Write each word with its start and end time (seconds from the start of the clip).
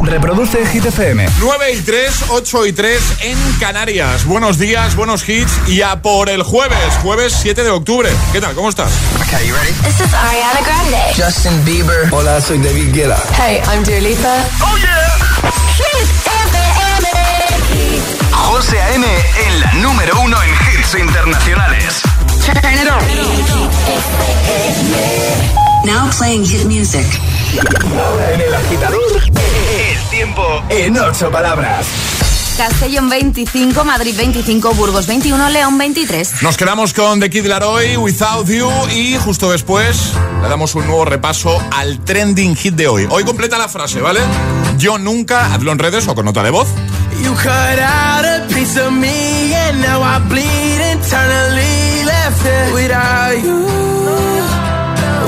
Reproduce 0.00 0.66
Hit 0.66 0.84
FM. 0.84 1.26
9 1.40 1.72
y 1.72 1.80
3, 1.80 2.24
8 2.28 2.66
y 2.66 2.72
3 2.72 3.02
en 3.20 3.38
Canarias. 3.58 4.24
Buenos 4.24 4.58
días, 4.58 4.94
buenos 4.96 5.28
hits 5.28 5.52
y 5.68 5.82
a 5.82 6.02
por 6.02 6.28
el 6.28 6.42
jueves, 6.42 6.94
jueves 7.02 7.34
7 7.40 7.62
de 7.62 7.70
octubre. 7.70 8.10
¿Qué 8.32 8.40
tal? 8.40 8.54
¿Cómo 8.54 8.68
estás? 8.68 8.90
Okay, 9.26 9.46
you 9.48 9.54
ready? 9.54 9.72
This 9.84 10.00
is 10.00 10.12
Ariana 10.12 10.60
Grande. 10.64 10.98
Justin 11.16 11.64
Bieber. 11.64 12.08
Hola, 12.12 12.40
soy 12.40 12.58
David 12.58 12.92
Guetta. 12.92 13.22
Hey, 13.38 13.60
I'm 13.72 13.82
Dua 13.84 14.00
Lipa. 14.00 14.44
¡Oh, 14.60 14.76
yeah! 14.78 15.16
Hit 15.76 16.08
FM. 16.46 17.08
José 18.32 18.80
A.M. 18.80 19.06
en 19.46 19.60
la 19.60 19.72
número 19.74 20.20
uno 20.20 20.36
en 20.42 20.50
hits 20.50 20.94
internacionales. 20.94 22.02
Turn 22.44 22.74
it 22.74 22.88
on. 25.60 25.65
Now 25.86 26.10
playing 26.18 26.44
hit 26.44 26.64
music. 26.64 27.06
Ahora 27.96 28.32
en 28.32 28.40
el 28.40 28.52
agitador, 28.52 29.22
el 29.22 30.10
tiempo 30.10 30.42
en 30.68 30.98
ocho 30.98 31.30
palabras. 31.30 31.86
Castellón 32.56 33.08
25, 33.08 33.84
Madrid 33.84 34.14
25, 34.16 34.74
Burgos 34.74 35.06
21, 35.06 35.48
León 35.50 35.78
23. 35.78 36.42
Nos 36.42 36.56
quedamos 36.56 36.92
con 36.92 37.20
The 37.20 37.30
Kid 37.30 37.46
Laroi, 37.46 37.96
Without 37.96 38.48
You 38.48 38.68
y 38.92 39.16
justo 39.18 39.52
después 39.52 40.12
le 40.42 40.48
damos 40.48 40.74
un 40.74 40.86
nuevo 40.86 41.04
repaso 41.04 41.62
al 41.70 42.00
trending 42.00 42.56
hit 42.56 42.74
de 42.74 42.88
hoy. 42.88 43.06
Hoy 43.08 43.22
completa 43.22 43.56
la 43.56 43.68
frase, 43.68 44.00
¿vale? 44.00 44.20
Yo 44.78 44.98
nunca, 44.98 45.54
hazlo 45.54 45.70
en 45.70 45.78
redes 45.78 46.08
o 46.08 46.16
con 46.16 46.24
nota 46.24 46.42
de 46.42 46.50
voz. 46.50 46.66
You 47.22 47.32
cut 47.34 47.78
out 47.78 48.24
a 48.24 48.44
piece 48.48 48.76
of 48.80 48.90
me 48.90 49.54
and 49.54 49.80
now 49.80 50.02
I 50.02 50.18
bleed 50.28 50.80
internally 50.92 52.04
left 52.04 52.44
it 52.44 52.74
without 52.74 53.42
you, 53.42 53.66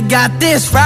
got 0.00 0.38
this 0.38 0.72
right. 0.72 0.85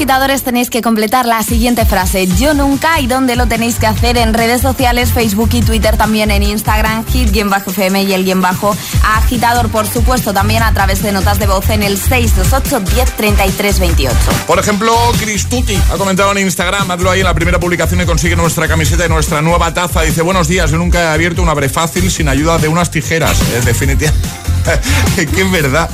Agitadores 0.00 0.42
tenéis 0.42 0.70
que 0.70 0.80
completar 0.80 1.26
la 1.26 1.42
siguiente 1.42 1.84
frase. 1.84 2.26
Yo 2.26 2.54
nunca 2.54 3.00
y 3.00 3.06
dónde 3.06 3.36
lo 3.36 3.48
tenéis 3.48 3.74
que 3.74 3.86
hacer 3.86 4.16
en 4.16 4.32
redes 4.32 4.62
sociales, 4.62 5.12
Facebook 5.12 5.50
y 5.52 5.60
Twitter, 5.60 5.98
también 5.98 6.30
en 6.30 6.42
Instagram, 6.42 7.04
hit-fm 7.04 8.04
y 8.04 8.14
el 8.14 8.24
guion 8.24 8.40
bajo 8.40 8.74
agitador, 9.04 9.68
por 9.68 9.86
supuesto, 9.86 10.32
también 10.32 10.62
a 10.62 10.72
través 10.72 11.02
de 11.02 11.12
notas 11.12 11.38
de 11.38 11.46
voz 11.46 11.68
en 11.68 11.82
el 11.82 11.98
628 11.98 12.80
10 12.80 13.78
28. 13.78 14.16
Por 14.46 14.58
ejemplo, 14.58 14.96
Cristuti 15.18 15.78
ha 15.92 15.98
comentado 15.98 16.32
en 16.32 16.38
Instagram, 16.38 16.90
hazlo 16.90 17.10
ahí 17.10 17.20
en 17.20 17.26
la 17.26 17.34
primera 17.34 17.60
publicación 17.60 18.00
y 18.00 18.06
consigue 18.06 18.36
nuestra 18.36 18.66
camiseta 18.68 19.04
y 19.04 19.10
nuestra 19.10 19.42
nueva 19.42 19.74
taza. 19.74 20.00
Dice, 20.00 20.22
buenos 20.22 20.48
días, 20.48 20.70
yo 20.70 20.78
nunca 20.78 20.98
he 21.02 21.08
abierto 21.08 21.42
una 21.42 21.52
abre 21.52 21.68
fácil 21.68 22.10
sin 22.10 22.30
ayuda 22.30 22.56
de 22.56 22.68
unas 22.68 22.90
tijeras. 22.90 23.36
Es 23.54 23.66
definitiva. 23.66 24.12
que 25.16 25.42
es 25.42 25.50
verdad, 25.50 25.90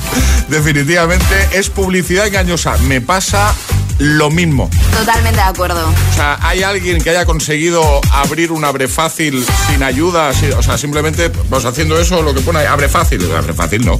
definitivamente 0.47 1.49
es 1.51 1.69
publicidad 1.69 2.27
engañosa. 2.27 2.77
Me 2.79 3.01
pasa 3.01 3.53
lo 3.99 4.29
mismo. 4.29 4.69
Totalmente 4.97 5.37
de 5.37 5.47
acuerdo. 5.47 5.87
O 5.87 6.15
sea, 6.15 6.37
¿hay 6.41 6.63
alguien 6.63 7.01
que 7.01 7.09
haya 7.09 7.25
conseguido 7.25 8.01
abrir 8.11 8.51
un 8.51 8.63
abre 8.65 8.87
fácil 8.87 9.45
sin 9.67 9.83
ayuda? 9.83 10.31
O 10.57 10.63
sea, 10.63 10.77
simplemente 10.77 11.29
pues 11.29 11.65
haciendo 11.65 11.99
eso, 11.99 12.21
lo 12.21 12.33
que 12.33 12.41
pone 12.41 12.59
ahí, 12.59 12.65
abre 12.65 12.89
fácil. 12.89 13.29
Abre 13.35 13.53
fácil 13.53 13.85
no. 13.85 13.99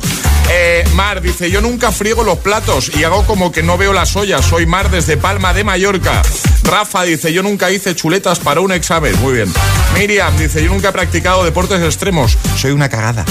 Eh, 0.50 0.88
Mar 0.96 1.22
dice, 1.22 1.52
yo 1.52 1.62
nunca 1.62 1.92
friego 1.92 2.24
los 2.24 2.38
platos 2.40 2.92
y 2.96 3.04
hago 3.04 3.26
como 3.26 3.52
que 3.52 3.64
no 3.64 3.78
veo 3.78 3.94
las 3.94 4.16
ollas. 4.16 4.46
Soy 4.46 4.66
Mar 4.66 4.90
desde 4.90 5.18
Palma 5.18 5.54
de 5.54 5.64
Mallorca. 5.64 6.22
Rafa 6.64 7.04
dice, 7.04 7.32
yo 7.32 7.44
nunca 7.44 7.72
hice 7.72 7.96
chuletas 7.96 8.40
para 8.40 8.62
un 8.62 8.72
examen. 8.72 9.20
Muy 9.22 9.34
bien. 9.34 9.54
Miriam 9.98 10.38
dice, 10.38 10.64
yo 10.64 10.70
nunca 10.70 10.90
he 10.90 10.92
practicado 10.92 11.44
deportes 11.44 11.82
extremos. 11.82 12.38
Soy 12.58 12.72
una 12.72 12.90
cagada. 12.90 13.26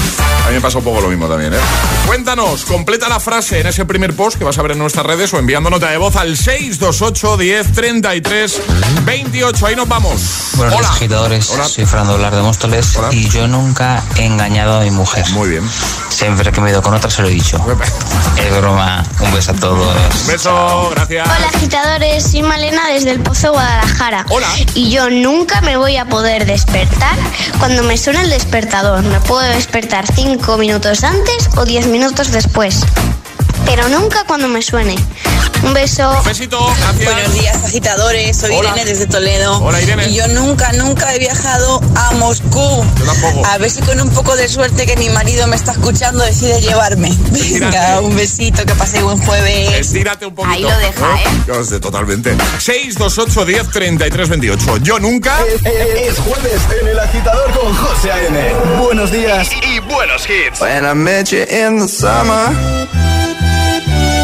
A 0.45 0.49
mí 0.49 0.55
me 0.55 0.61
pasa 0.61 0.77
un 0.77 0.83
poco 0.83 1.01
lo 1.01 1.09
mismo 1.09 1.27
también, 1.27 1.53
¿eh? 1.53 1.59
Cuéntanos, 2.05 2.65
completa 2.65 3.09
la 3.09 3.19
frase 3.19 3.59
en 3.59 3.67
ese 3.67 3.85
primer 3.85 4.15
post 4.15 4.37
que 4.37 4.43
vas 4.43 4.57
a 4.57 4.61
ver 4.61 4.71
en 4.71 4.79
nuestras 4.79 5.05
redes 5.05 5.33
o 5.33 5.39
enviando 5.39 5.69
nota 5.69 5.91
de 5.91 5.97
voz 5.97 6.15
al 6.15 6.37
628 6.57 7.37
10 7.37 7.71
33 7.71 8.61
28. 9.05 9.65
Ahí 9.67 9.75
nos 9.75 9.87
vamos. 9.87 10.21
Buenos 10.55 10.75
Hola. 10.75 10.89
agitadores. 10.89 11.49
Hola. 11.51 11.67
Soy 11.67 11.85
Fernando 11.85 12.17
Blar 12.17 12.35
de 12.35 12.41
Móstoles 12.41 12.95
Hola. 12.95 13.09
y 13.13 13.29
yo 13.29 13.47
nunca 13.47 14.03
he 14.15 14.25
engañado 14.25 14.79
a 14.79 14.83
mi 14.83 14.89
mujer. 14.89 15.23
Muy 15.33 15.49
bien. 15.49 15.69
Siempre 16.09 16.51
que 16.51 16.59
me 16.59 16.69
he 16.69 16.71
ido 16.71 16.81
con 16.81 16.95
otra 16.95 17.11
se 17.11 17.21
lo 17.21 17.27
he 17.27 17.31
dicho. 17.31 17.63
Es 18.37 18.57
broma. 18.57 19.05
Un 19.19 19.31
beso 19.33 19.51
a 19.51 19.53
todos. 19.53 19.95
Un 20.21 20.27
beso, 20.27 20.89
gracias. 20.95 21.27
Hola 21.27 21.47
agitadores, 21.53 22.23
soy 22.23 22.41
Malena 22.41 22.87
desde 22.87 23.11
el 23.11 23.19
Pozo 23.19 23.51
Guadalajara. 23.51 24.25
Hola. 24.29 24.47
Y 24.73 24.89
yo 24.89 25.11
nunca 25.11 25.61
me 25.61 25.77
voy 25.77 25.97
a 25.97 26.05
poder 26.05 26.47
despertar 26.47 27.15
cuando 27.59 27.83
me 27.83 27.99
suena 27.99 28.21
el 28.23 28.31
despertador. 28.31 29.03
Me 29.03 29.19
puedo 29.21 29.47
despertar 29.47 30.05
5 30.11 30.57
minutos 30.57 31.03
antes 31.03 31.49
o 31.55 31.65
10 31.65 31.85
minutos 31.85 32.31
después. 32.31 32.81
Pero 33.65 33.89
nunca 33.89 34.23
cuando 34.25 34.47
me 34.47 34.61
suene. 34.61 34.95
Un 35.63 35.73
beso. 35.73 36.09
Un 36.19 36.23
besito, 36.23 36.59
gracias. 36.79 37.13
Buenos 37.13 37.33
días, 37.33 37.63
agitadores. 37.63 38.37
Soy 38.37 38.51
Hola. 38.55 38.69
Irene 38.69 38.85
desde 38.85 39.07
Toledo. 39.07 39.57
Hola, 39.57 39.81
Irene. 39.81 40.07
Y 40.09 40.15
yo 40.15 40.27
nunca, 40.27 40.71
nunca 40.73 41.13
he 41.13 41.19
viajado 41.19 41.81
a 41.95 42.11
Moscú. 42.11 42.85
Yo 42.99 43.05
tampoco. 43.05 43.45
A 43.45 43.57
ver 43.57 43.71
si 43.71 43.81
con 43.81 43.99
un 43.99 44.09
poco 44.11 44.35
de 44.35 44.47
suerte 44.47 44.85
que 44.85 44.95
mi 44.97 45.09
marido 45.09 45.47
me 45.47 45.55
está 45.55 45.71
escuchando 45.71 46.23
decide 46.23 46.61
llevarme. 46.61 47.11
Venga, 47.31 47.99
un 48.01 48.15
besito, 48.15 48.65
que 48.65 48.75
paséis 48.75 49.03
buen 49.03 49.17
jueves. 49.17 49.73
Estírate 49.73 50.25
un 50.27 50.35
poquito. 50.35 50.53
Ahí 50.53 50.61
lo 50.61 50.77
deja, 50.77 51.15
¿eh? 51.21 51.25
Yo 51.47 51.63
sé, 51.63 51.79
totalmente. 51.79 52.35
628 52.59 53.45
10 53.45 53.69
33 53.71 54.29
28. 54.29 54.77
Yo 54.83 54.99
nunca. 54.99 55.39
Es, 55.43 55.61
es 55.65 56.19
jueves 56.19 56.61
en 56.81 56.87
el 56.87 56.99
agitador 56.99 57.51
con 57.59 57.75
José 57.75 58.11
A.M. 58.11 58.53
Buenos 58.79 59.11
días 59.11 59.49
y 59.63 59.79
buenos 59.79 60.23
hits. 60.29 60.61
When 60.61 60.85
I 60.85 60.93
met 60.93 61.31
you 61.31 61.39
in 61.49 61.79
the 61.79 61.87
summer, 61.87 62.55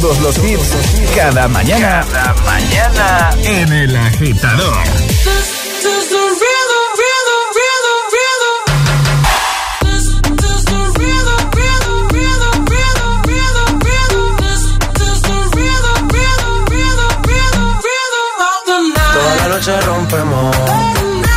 todos 0.00 0.18
los 0.20 0.38
hits 0.38 0.70
cada 1.14 1.46
mañana. 1.46 2.04
Cada 2.10 2.34
mañana 2.42 3.30
en 3.44 3.72
el 3.72 3.96
agitador. 3.96 4.76
Toda 19.12 19.36
la 19.36 19.48
noche 19.48 19.80
rompemos, 19.82 20.56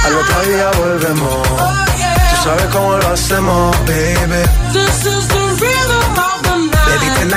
al 0.04 0.16
otro 0.16 0.42
día 0.42 0.72
volvemos. 0.80 1.48
Tú 1.48 2.44
sabes 2.44 2.66
cómo 2.72 2.98
lo 2.98 3.08
hacemos, 3.10 3.78
baby. 3.86 4.68
Baby, 4.74 6.37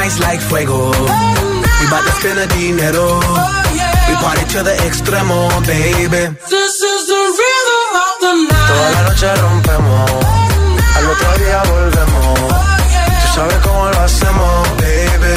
tonight's 0.00 0.21
like 0.21 0.40
fuego. 0.40 0.88
We 0.88 1.85
bout 1.92 2.04
to 2.09 2.12
spend 2.21 2.38
the 2.40 2.47
dinero. 2.57 3.21
We 4.09 4.14
party 4.16 4.45
to 4.54 4.62
the 4.64 4.75
extremo, 4.88 5.49
baby. 5.69 6.23
Toda 8.69 8.90
la 8.97 9.02
noche 9.09 9.28
rompemos, 9.37 10.11
al 10.97 11.04
otro 11.12 11.30
día 11.42 11.62
volvemos. 11.73 12.38
Tú 13.21 13.26
sabes 13.35 13.59
cómo 13.62 13.90
lo 13.90 14.00
hacemos, 14.00 14.69
baby. 14.78 15.33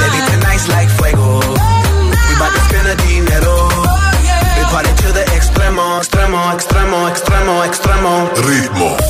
Baby, 0.00 0.18
tonight's 0.30 0.68
like 0.68 0.90
fuego. 0.90 1.40
We 1.40 2.34
bout 2.38 2.52
to 2.52 2.60
spend 2.68 2.86
the 2.86 2.96
dinero. 3.06 3.68
We 4.58 4.64
party 4.72 4.92
to 5.02 5.12
the 5.12 5.24
extremo, 5.36 5.98
extremo, 6.00 6.52
extremo, 6.52 7.08
extremo, 7.08 7.64
extremo. 7.64 8.30
Ritmo. 8.46 9.09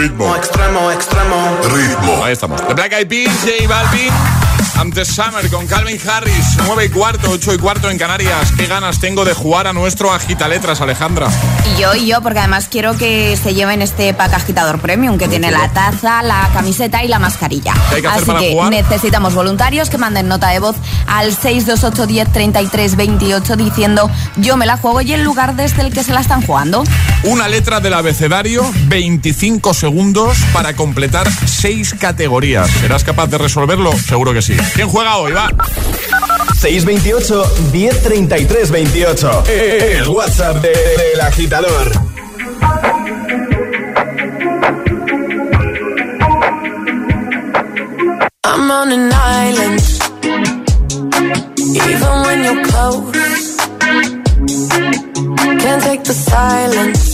extremo, 0.00 0.36
extremo, 0.36 0.90
extremo. 0.90 1.58
Ritmo. 1.74 2.24
Ahí 2.24 2.32
estamos. 2.32 2.66
The 2.66 2.74
Black 2.74 2.92
Eyed 2.92 3.08
Peas, 3.08 3.32
J 3.44 3.68
Balvin. 3.68 4.12
Antes 4.80 5.08
Summer 5.08 5.46
con 5.50 5.66
Calvin 5.66 6.00
Harris, 6.08 6.56
9 6.64 6.86
y 6.86 6.88
cuarto, 6.88 7.32
8 7.32 7.52
y 7.52 7.58
cuarto 7.58 7.90
en 7.90 7.98
Canarias. 7.98 8.50
Qué 8.56 8.64
ganas 8.66 8.98
tengo 8.98 9.26
de 9.26 9.34
jugar 9.34 9.66
a 9.66 9.74
nuestro 9.74 10.10
agita 10.10 10.48
letras, 10.48 10.80
Alejandra. 10.80 11.28
Y 11.76 11.82
yo, 11.82 11.94
y 11.94 12.06
yo, 12.06 12.22
porque 12.22 12.38
además 12.38 12.68
quiero 12.70 12.96
que 12.96 13.36
se 13.36 13.52
lleven 13.52 13.82
este 13.82 14.14
pack 14.14 14.32
agitador 14.32 14.80
premium 14.80 15.18
que 15.18 15.28
tiene 15.28 15.50
la 15.50 15.68
taza, 15.68 16.22
la 16.22 16.48
camiseta 16.54 17.04
y 17.04 17.08
la 17.08 17.18
mascarilla. 17.18 17.74
¿Qué 17.90 17.96
hay 17.96 18.00
que 18.00 18.08
hacer 18.08 18.22
Así 18.22 18.26
para 18.30 18.40
que 18.40 18.52
jugar? 18.52 18.70
necesitamos 18.70 19.34
voluntarios 19.34 19.90
que 19.90 19.98
manden 19.98 20.28
nota 20.28 20.48
de 20.48 20.60
voz 20.60 20.76
al 21.06 21.36
628 21.36 22.06
10 22.06 22.32
33 22.32 22.96
28 22.96 23.56
diciendo 23.56 24.10
yo 24.36 24.56
me 24.56 24.64
la 24.64 24.78
juego 24.78 25.02
y 25.02 25.12
el 25.12 25.22
lugar 25.22 25.56
desde 25.56 25.82
el 25.82 25.92
que 25.92 26.02
se 26.02 26.14
la 26.14 26.20
están 26.20 26.40
jugando. 26.40 26.84
Una 27.24 27.48
letra 27.48 27.80
del 27.80 27.92
abecedario, 27.92 28.64
25 28.86 29.74
segundos 29.74 30.38
para 30.54 30.74
completar 30.74 31.28
6 31.30 31.96
categorías. 32.00 32.70
¿Serás 32.80 33.04
capaz 33.04 33.26
de 33.26 33.36
resolverlo? 33.36 33.92
Seguro 33.92 34.32
que 34.32 34.40
sí. 34.40 34.56
¿Quién 34.74 34.88
juega 34.88 35.16
hoy? 35.18 35.32
Va. 35.32 35.48
628 36.60 37.52
1033 37.72 38.70
28. 38.70 39.44
El 39.48 40.08
WhatsApp 40.08 40.56
de- 40.62 40.68
del 40.70 41.20
agitador. 41.20 41.90
I'm 48.44 48.70
on 48.70 48.90
an 48.92 49.10
island. 49.12 49.80
Even 51.90 52.14
when 52.26 52.44
you're 52.44 52.64
close, 52.64 53.56
can't 55.62 55.82
take 55.82 56.04
the 56.04 56.12
silence. 56.14 57.09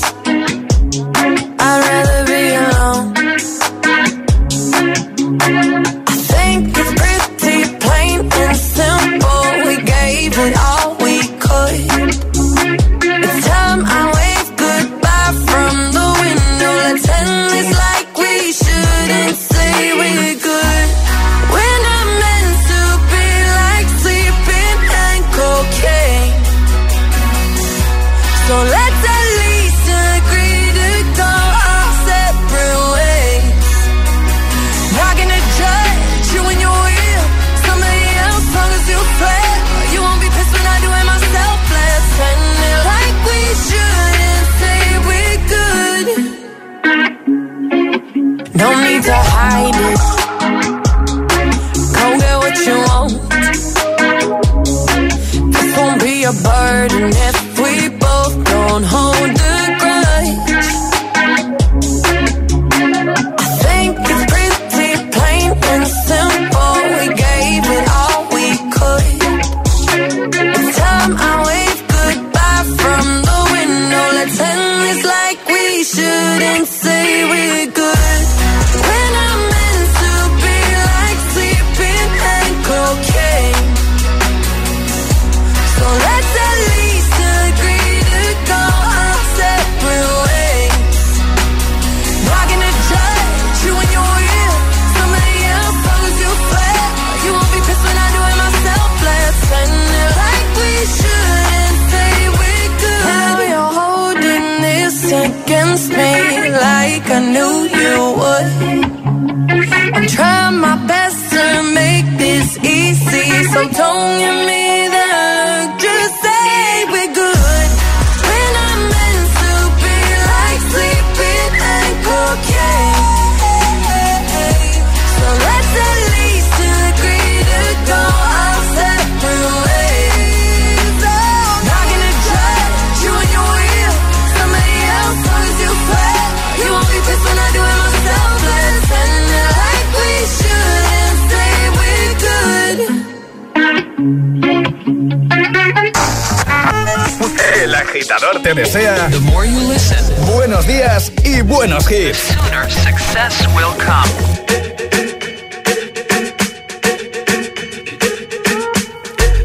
Agitador 148.62 149.46
you 149.46 149.60
listen, 149.68 149.98
buenos 150.32 150.66
días 150.66 151.12
y 151.24 151.42
buenos 151.42 151.90
hits. 151.90 152.18
Sooner 152.18 152.70
Success 152.70 153.46
will 153.54 153.74
come. 153.78 154.10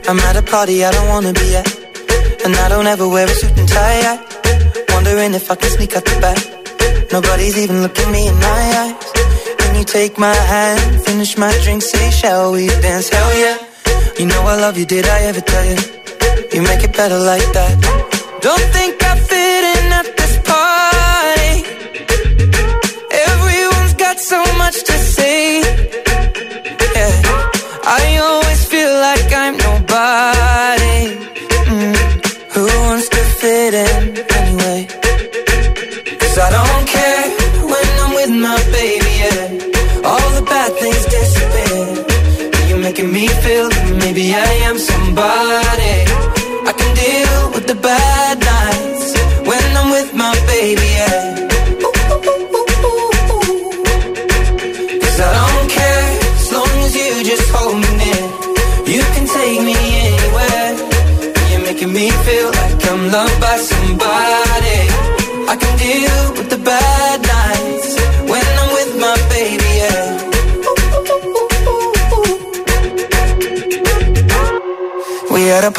I'm 0.07 0.19
at 0.19 0.35
a 0.37 0.41
party 0.41 0.83
I 0.83 0.91
don't 0.91 1.07
wanna 1.09 1.33
be 1.33 1.55
at. 1.55 1.67
And 2.45 2.55
I 2.55 2.69
don't 2.69 2.87
ever 2.87 3.07
wear 3.07 3.27
a 3.27 3.29
suit 3.29 3.57
and 3.57 3.67
tie. 3.67 4.01
I 4.01 4.93
wondering 4.93 5.33
if 5.33 5.49
I 5.51 5.55
can 5.55 5.69
sneak 5.69 5.95
out 5.95 6.05
the 6.05 6.19
back. 6.19 7.11
Nobody's 7.11 7.57
even 7.57 7.81
looking 7.81 8.11
me 8.11 8.27
in 8.27 8.35
my 8.35 8.61
eyes. 8.81 8.95
When 9.59 9.75
you 9.75 9.83
take 9.83 10.17
my 10.17 10.33
hand, 10.33 11.03
finish 11.03 11.37
my 11.37 11.51
drink, 11.63 11.81
say, 11.81 12.11
shall 12.11 12.53
we 12.53 12.67
dance? 12.67 13.09
Hell 13.09 13.31
yeah. 13.37 13.57
You 14.19 14.25
know 14.27 14.41
I 14.41 14.55
love 14.55 14.77
you, 14.77 14.85
did 14.85 15.05
I 15.05 15.19
ever 15.23 15.41
tell 15.41 15.65
you? 15.65 15.77
You 16.53 16.61
make 16.61 16.83
it 16.83 16.93
better 16.93 17.19
like 17.19 17.47
that. 17.53 18.00
Don't 18.41 18.59
think 18.73 19.03
I 19.03 19.30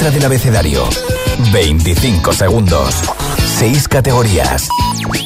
letra 0.00 0.10
del 0.10 0.24
abecedario. 0.24 0.88
25 1.52 2.32
segundos. 2.32 3.02
6 3.58 3.86
categorías. 3.88 4.66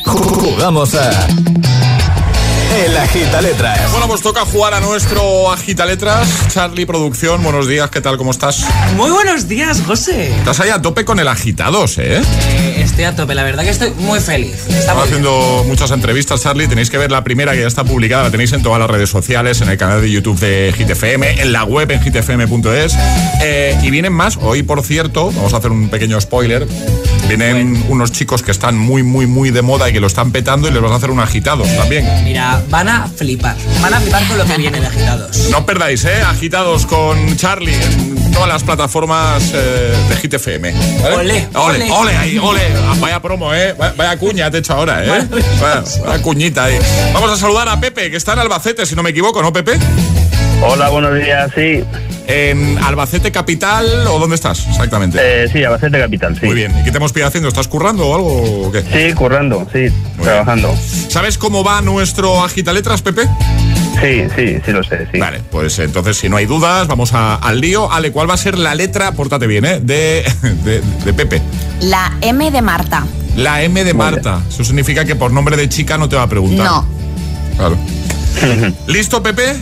Jugamos 0.05 0.95
a. 0.97 1.64
El 2.87 2.97
Agita 2.97 3.41
Letras. 3.41 3.91
Bueno, 3.93 4.09
pues 4.09 4.21
toca 4.21 4.45
jugar 4.45 4.75
a 4.75 4.81
nuestro 4.81 5.53
Agita 5.53 5.87
Letras. 5.87 6.29
Charlie 6.53 6.87
Producción, 6.87 7.43
buenos 7.43 7.69
días, 7.69 7.89
¿qué 7.91 8.01
tal? 8.01 8.17
¿Cómo 8.17 8.33
estás? 8.33 8.67
Muy 8.97 9.11
buenos 9.11 9.47
días, 9.47 9.81
José. 9.87 10.35
Estás 10.37 10.59
ahí 10.61 10.71
a 10.71 10.83
tope 10.83 11.05
con 11.05 11.21
el 11.21 11.29
Agitados, 11.29 11.99
¿eh? 11.99 12.21
Eh, 12.21 12.81
estoy 12.83 13.05
a 13.05 13.15
tope, 13.15 13.35
la 13.35 13.45
verdad 13.45 13.63
que 13.63 13.71
estoy 13.71 13.93
muy 13.99 14.19
feliz. 14.19 14.67
Estamos 14.69 15.05
bien. 15.05 15.21
haciendo 15.21 15.65
muchas 15.69 15.93
entrevistas, 15.93 16.43
Charlie. 16.43 16.67
Tenéis 16.67 16.91
que 16.91 16.99
ver 16.99 17.13
la 17.13 17.23
primera 17.23 17.53
que 17.53 17.61
ya 17.61 17.69
está 17.69 17.85
publicada. 17.85 18.25
La 18.25 18.31
tenéis 18.31 18.53
en 18.53 18.63
todas 18.63 18.81
las 18.81 18.91
redes 18.91 19.09
sociales, 19.09 19.61
en 19.61 19.69
el 19.69 19.77
canal 19.77 20.01
de 20.01 20.11
YouTube 20.11 20.39
de 20.41 20.75
GTFM, 20.77 21.43
en 21.43 21.53
la 21.53 21.65
web 21.65 21.91
en 21.93 22.01
gtfm.es. 22.01 22.97
Eh, 23.43 23.79
y 23.83 23.91
vienen 23.91 24.13
más. 24.13 24.37
Hoy, 24.41 24.65
por 24.65 24.83
cierto, 24.83 25.31
vamos 25.31 25.55
a 25.55 25.59
hacer 25.59 25.71
un 25.71 25.89
pequeño 25.91 26.21
spoiler. 26.21 26.67
Vienen 27.29 27.85
unos 27.89 28.13
chicos 28.13 28.43
que 28.43 28.51
están 28.51 28.77
muy, 28.77 29.03
muy, 29.03 29.27
muy 29.27 29.51
de 29.51 29.63
moda 29.63 29.89
y 29.89 29.93
que 29.93 30.01
lo 30.01 30.07
están 30.07 30.31
petando 30.31 30.69
y 30.69 30.71
les 30.71 30.83
vas 30.83 30.93
a 30.93 30.97
hacer 30.97 31.11
un 31.11 31.21
agitados 31.21 31.69
también. 31.77 32.07
Mira, 32.25 32.63
van 32.69 32.89
a 32.89 33.09
flipar. 33.09 33.57
Van 33.81 33.95
a 33.95 34.01
flipar 34.01 34.27
con 34.29 34.39
lo 34.39 34.45
que 34.45 34.57
viene 34.57 34.81
de 34.81 34.87
agitados. 34.87 35.49
No 35.51 35.59
os 35.59 35.65
perdáis, 35.65 36.05
¿eh? 36.05 36.23
Agitados 36.23 36.87
con 36.87 37.37
Charlie 37.37 37.75
en 37.75 38.31
todas 38.33 38.49
las 38.49 38.63
plataformas 38.63 39.53
eh, 39.55 39.95
de 40.09 40.17
Hit 40.17 40.35
FM. 40.35 40.73
¿vale? 40.73 41.15
Ole, 41.17 41.49
ole, 41.55 41.85
ole. 41.85 41.93
ole, 41.93 42.17
ahí, 42.17 42.39
ole. 42.39 42.61
Ah, 42.87 42.95
Vaya 43.01 43.21
promo, 43.21 43.53
¿eh? 43.55 43.75
Vaya, 43.79 43.95
vaya 43.97 44.17
cuña 44.19 44.51
te 44.51 44.59
he 44.59 44.61
hecho 44.61 44.75
ahora, 44.75 45.05
¿eh? 45.05 45.27
Vaya, 45.61 45.83
vaya 46.05 46.23
cuñita 46.23 46.65
ahí. 46.65 46.79
Vamos 47.13 47.31
a 47.31 47.37
saludar 47.37 47.69
a 47.69 47.81
Pepe, 47.81 48.11
que 48.11 48.17
está 48.17 48.35
en 48.35 48.41
Albacete, 48.41 48.87
si 48.87 48.95
no 48.95 49.03
me 49.03 49.11
equivoco, 49.11 49.43
¿no, 49.43 49.53
Pepe? 49.53 49.79
Hola, 50.63 50.89
buenos 50.89 51.15
días, 51.15 51.51
sí. 51.55 51.85
¿En 52.27 52.79
Albacete 52.79 53.31
Capital 53.31 53.85
o 54.09 54.19
dónde 54.19 54.35
estás 54.37 54.67
exactamente? 54.67 55.19
Eh, 55.21 55.49
sí, 55.53 55.63
Albacete 55.63 55.99
Capital, 55.99 56.39
sí. 56.41 56.47
Muy 56.47 56.55
bien. 56.55 56.73
¿Y 56.81 56.85
qué 56.85 56.91
te 56.91 56.97
hemos 56.97 57.13
pillado 57.13 57.29
haciendo? 57.29 57.49
¿Estás 57.49 57.69
currando 57.69 58.07
o 58.09 58.15
algo 58.15 58.67
o 58.69 58.73
qué? 58.73 58.83
Sí, 58.83 59.13
currando, 59.15 59.67
sí, 59.73 59.87
trabajando. 60.23 60.75
¿Sabes 61.09 61.37
cómo 61.37 61.63
va 61.63 61.81
nuestro 61.83 62.43
agitaletras, 62.43 63.03
Pepe? 63.03 63.29
Sí, 64.01 64.25
sí, 64.37 64.59
sí 64.65 64.73
lo 64.73 64.83
sé, 64.83 65.07
sí. 65.13 65.19
Vale, 65.19 65.41
pues 65.51 65.79
entonces 65.79 66.17
si 66.17 66.29
no 66.29 66.37
hay 66.37 66.47
dudas, 66.47 66.89
vamos 66.89 67.13
a- 67.13 67.35
al 67.37 67.61
lío. 67.61 67.93
Ale, 67.93 68.11
¿cuál 68.11 68.29
va 68.29 68.35
a 68.35 68.39
ser 68.39 68.59
la 68.59 68.75
letra, 68.75 69.13
pórtate 69.13 69.47
bien, 69.47 69.65
¿eh? 69.67 69.81
De, 69.81 70.25
de, 70.65 70.81
de 71.05 71.13
Pepe. 71.13 71.43
La 71.83 72.13
M 72.23 72.51
de 72.51 72.63
Marta. 72.63 73.05
La 73.37 73.63
M 73.63 73.85
de 73.85 73.93
Marta. 73.95 74.41
Eso 74.49 74.65
significa 74.65 75.05
que 75.05 75.15
por 75.15 75.31
nombre 75.31 75.57
de 75.57 75.69
chica 75.69 75.99
no 75.99 76.09
te 76.09 76.17
va 76.17 76.23
a 76.23 76.29
preguntar. 76.29 76.65
No. 76.67 76.87
Claro. 77.59 77.77
¿Listo, 78.89 79.23
Pepe? 79.23 79.55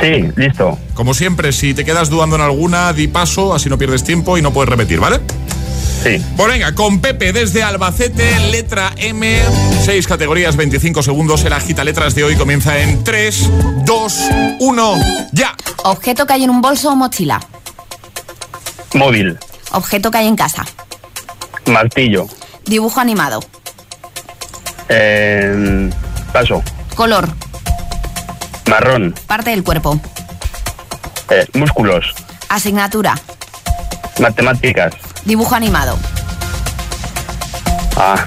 Sí, 0.00 0.28
listo. 0.36 0.78
Como 0.94 1.14
siempre, 1.14 1.52
si 1.52 1.74
te 1.74 1.84
quedas 1.84 2.08
dudando 2.10 2.36
en 2.36 2.42
alguna, 2.42 2.92
di 2.92 3.08
paso, 3.08 3.54
así 3.54 3.68
no 3.68 3.78
pierdes 3.78 4.04
tiempo 4.04 4.38
y 4.38 4.42
no 4.42 4.52
puedes 4.52 4.68
repetir, 4.68 5.00
¿vale? 5.00 5.20
Sí. 6.04 6.22
Pues 6.36 6.48
venga, 6.48 6.72
con 6.76 7.00
Pepe 7.00 7.32
desde 7.32 7.64
Albacete, 7.64 8.38
letra 8.52 8.92
M, 8.96 9.40
seis 9.84 10.06
categorías, 10.06 10.54
25 10.54 11.02
segundos. 11.02 11.44
El 11.44 11.52
agita 11.52 11.82
letras 11.82 12.14
de 12.14 12.22
hoy 12.22 12.36
comienza 12.36 12.78
en 12.78 13.02
3, 13.02 13.50
2, 13.84 14.14
1, 14.60 14.94
ya. 15.32 15.54
Objeto 15.84 16.24
que 16.26 16.34
hay 16.34 16.44
en 16.44 16.50
un 16.50 16.60
bolso 16.60 16.90
o 16.90 16.96
mochila. 16.96 17.40
Móvil, 18.94 19.36
Objeto 19.72 20.10
que 20.12 20.18
hay 20.18 20.28
en 20.28 20.36
casa. 20.36 20.64
martillo, 21.66 22.26
Dibujo 22.64 23.00
animado. 23.00 23.40
eh, 24.88 25.90
paso, 26.32 26.62
Color. 26.94 27.28
Marrón, 28.68 29.14
Parte 29.26 29.50
del 29.50 29.62
cuerpo. 29.64 30.00
eh, 31.30 31.46
músculos, 31.54 32.14
Asignatura. 32.48 33.14
matemáticas. 34.20 34.94
Dibujo 35.24 35.54
animado. 35.54 35.98
Ah. 37.96 38.24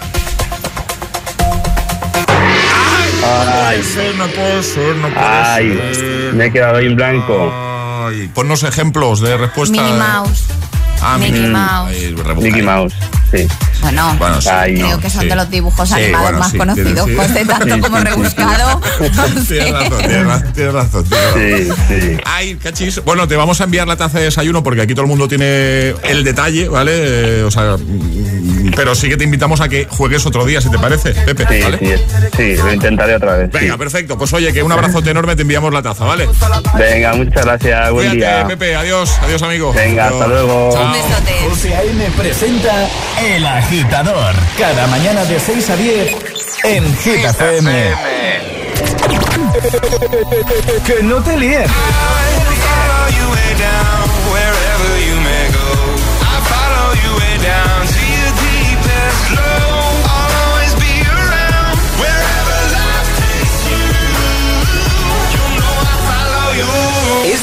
Ay, 3.24 3.82
no 4.18 4.28
puede 4.28 4.64
ser, 4.64 4.96
no 4.98 5.08
puede 5.10 5.26
ay, 5.26 6.32
me 6.34 6.46
he 6.46 6.52
quedado 6.52 6.78
ahí 6.78 6.88
en 6.88 6.96
blanco. 6.96 7.52
Ay, 8.08 8.28
ponnos 8.34 8.64
ejemplos 8.64 9.22
de 9.22 9.38
respuesta. 9.38 9.78
Minnie 9.82 9.98
Mouse. 9.98 10.46
Ah, 11.02 11.18
Mickey 11.18 11.32
Minnie 11.34 11.50
Mouse. 11.50 11.90
Ay, 11.96 12.16
Mickey. 12.42 12.62
Mouse, 12.62 12.94
sí. 13.32 13.48
Bueno, 13.82 14.16
Bueno, 14.20 14.42
sí, 14.42 14.50
Ay, 14.52 14.76
creo 14.76 14.90
no, 14.92 15.00
que 15.00 15.10
son 15.10 15.22
sí. 15.22 15.28
de 15.28 15.36
los 15.36 15.50
dibujos 15.50 15.90
Sí, 15.90 15.96
animados 15.96 16.24
bueno, 16.28 16.40
más 16.40 16.52
sí, 16.52 16.58
conocidos. 16.58 17.10
José, 17.16 17.46
tanto 17.46 17.76
Sí, 17.76 17.82
como 17.82 17.98
sí, 17.98 18.04
sí, 18.04 18.10
sí. 18.10 18.16
rebuscado. 18.16 18.82
no 19.00 19.42
sé. 19.42 19.56
Tienes 19.56 19.74
razón, 19.74 20.00
tienes 20.00 20.26
razón, 20.26 20.54
tienes 20.54 20.74
razón. 20.74 21.06
tienes. 21.88 22.20
Ay, 22.26 22.56
cachis. 22.56 23.04
Bueno, 23.04 23.28
te 23.28 23.36
vamos 23.36 23.60
a 23.62 23.64
enviar 23.66 23.88
la 23.88 23.96
taza 23.98 24.20
de 24.20 24.26
desayuno 24.26 24.64
porque 24.64 24.82
aquí 24.82 24.94
todo 24.94 25.04
el 25.04 25.10
mundo 25.10 25.28
tiene 25.28 25.96
el 26.04 26.24
detalle, 26.24 26.68
¿vale? 26.70 26.92
Eh, 26.96 27.44
o 27.44 27.52
sea, 27.52 27.76
pero 28.76 28.96
sí 28.96 29.10
que 29.10 29.18
te 29.18 29.24
invitamos 29.24 29.62
a 29.62 29.70
que 29.70 29.86
juegues 29.90 30.26
otro 30.26 30.46
día, 30.46 30.62
si 30.62 30.70
te 30.70 30.78
parece, 30.80 31.12
Pepe, 31.14 31.46
Sí, 31.50 31.62
¿vale? 31.62 31.78
sí, 31.80 31.96
sí, 32.38 32.56
lo 32.58 32.74
intentaré 32.74 33.16
otra 33.16 33.36
vez. 33.38 33.52
Venga, 33.52 33.74
sí. 33.74 33.80
perfecto. 33.80 34.18
Pues 34.18 34.32
oye, 34.34 34.52
que 34.54 34.64
un 34.64 34.72
abrazote 34.72 35.12
enorme, 35.12 35.36
te 35.36 35.42
enviamos 35.44 35.74
la 35.74 35.82
taza, 35.82 36.06
¿vale? 36.06 36.28
Venga, 36.78 37.14
muchas 37.14 37.46
gracias, 37.46 37.92
buen 37.92 38.10
Cuídate, 38.10 38.18
día. 38.38 38.48
Pepe. 38.48 38.76
Adiós, 38.76 39.12
adiós, 39.22 39.42
amigo. 39.44 39.74
Venga, 39.74 40.06
Adiós. 40.08 40.22
hasta 40.22 40.28
luego. 40.34 40.70
Chao. 40.74 40.86
Un 40.86 40.92
besote. 40.94 41.34
José 41.50 41.76
A.M. 41.76 42.06
presenta 42.18 42.88
El 43.24 43.46
Agitador. 43.46 44.34
Cada 44.58 44.88
mañana 44.88 45.26
de 45.26 45.40
6 45.40 45.70
a 45.70 45.76
10 45.76 46.16
en 46.64 46.98
Hit 46.98 47.26
FM. 47.26 47.92
Que 50.86 51.04
no 51.04 51.22
te 51.22 51.38
líen. 51.38 51.64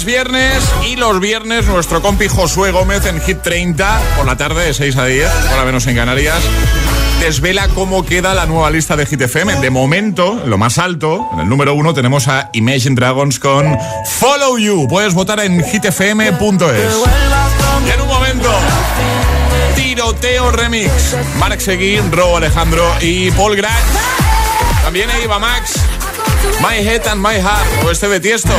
Viernes 0.00 0.64
y 0.90 0.96
los 0.96 1.20
viernes 1.20 1.66
nuestro 1.66 2.00
compi 2.00 2.26
Josué 2.26 2.70
Gómez 2.70 3.04
en 3.04 3.20
Hit 3.20 3.42
30 3.42 4.00
por 4.16 4.24
la 4.24 4.38
tarde 4.38 4.64
de 4.64 4.72
6 4.72 4.96
a 4.96 5.04
10, 5.04 5.30
por 5.30 5.66
menos 5.66 5.86
en 5.86 5.96
Canarias, 5.96 6.40
desvela 7.20 7.68
cómo 7.68 8.02
queda 8.02 8.32
la 8.32 8.46
nueva 8.46 8.70
lista 8.70 8.96
de 8.96 9.04
Hit 9.04 9.20
FM. 9.20 9.56
De 9.56 9.68
momento, 9.68 10.40
en 10.42 10.48
lo 10.48 10.56
más 10.56 10.78
alto, 10.78 11.28
en 11.34 11.40
el 11.40 11.48
número 11.48 11.74
uno, 11.74 11.92
tenemos 11.92 12.26
a 12.28 12.48
Imagine 12.54 12.94
Dragons 12.94 13.38
con 13.38 13.76
Follow 14.06 14.56
You. 14.56 14.88
Puedes 14.88 15.12
votar 15.12 15.40
en 15.40 15.62
hitfm.es. 15.62 16.94
Y 17.86 17.90
en 17.90 18.00
un 18.00 18.08
momento, 18.08 18.50
Tiroteo 19.76 20.52
Remix. 20.52 21.16
Mark 21.38 21.60
Seguín, 21.60 22.10
Ro 22.10 22.38
Alejandro 22.38 22.82
y 23.02 23.30
Paul 23.32 23.56
Grant. 23.56 23.76
También 24.82 25.10
Eva 25.22 25.38
Max. 25.38 25.74
My 26.60 26.78
Head 26.78 27.06
and 27.08 27.20
My 27.20 27.34
Heart 27.34 27.84
o 27.84 27.90
este 27.90 28.08
de 28.08 28.20
Tiesto. 28.20 28.52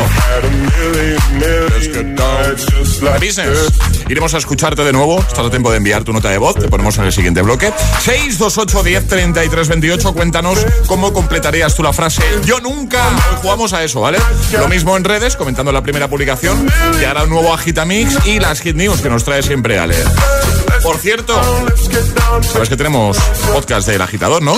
Business. 3.20 3.72
Iremos 4.10 4.34
a 4.34 4.38
escucharte 4.38 4.84
de 4.84 4.92
nuevo. 4.92 5.20
Estás 5.20 5.46
a 5.46 5.50
tiempo 5.50 5.72
de 5.72 5.78
enviar 5.78 6.04
tu 6.04 6.14
nota 6.14 6.30
de 6.30 6.38
voz. 6.38 6.56
Te 6.56 6.68
ponemos 6.68 6.98
en 6.98 7.06
el 7.06 7.14
siguiente 7.14 7.42
bloque. 7.42 7.72
628 8.02 8.84
10 8.84 9.08
33 9.08 9.68
28. 9.68 10.14
Cuéntanos 10.14 10.66
cómo 10.88 11.14
completarías 11.14 11.76
tú 11.76 11.84
la 11.84 11.94
frase 11.94 12.24
Yo 12.46 12.60
nunca. 12.60 13.04
Jugamos 13.42 13.74
a 13.74 13.84
eso, 13.84 14.02
¿vale? 14.02 14.20
Lo 14.58 14.68
mismo 14.68 14.98
en 14.98 15.04
redes, 15.04 15.36
comentando 15.36 15.72
la 15.72 15.82
primera 15.82 16.08
publicación. 16.08 16.68
Y 17.02 17.06
ahora 17.06 17.24
un 17.24 17.30
nuevo 17.30 17.54
Agitamix 17.54 18.26
y 18.26 18.40
las 18.40 18.62
Hit 18.62 18.76
News 18.76 19.02
que 19.02 19.10
nos 19.10 19.24
trae 19.24 19.42
siempre 19.44 19.80
Ale. 19.80 19.96
Por 20.82 20.98
cierto, 20.98 21.40
sabes 22.52 22.70
que 22.70 22.76
tenemos 22.76 23.18
podcast 23.54 23.88
del 23.88 24.02
agitador, 24.02 24.42
¿no? 24.42 24.58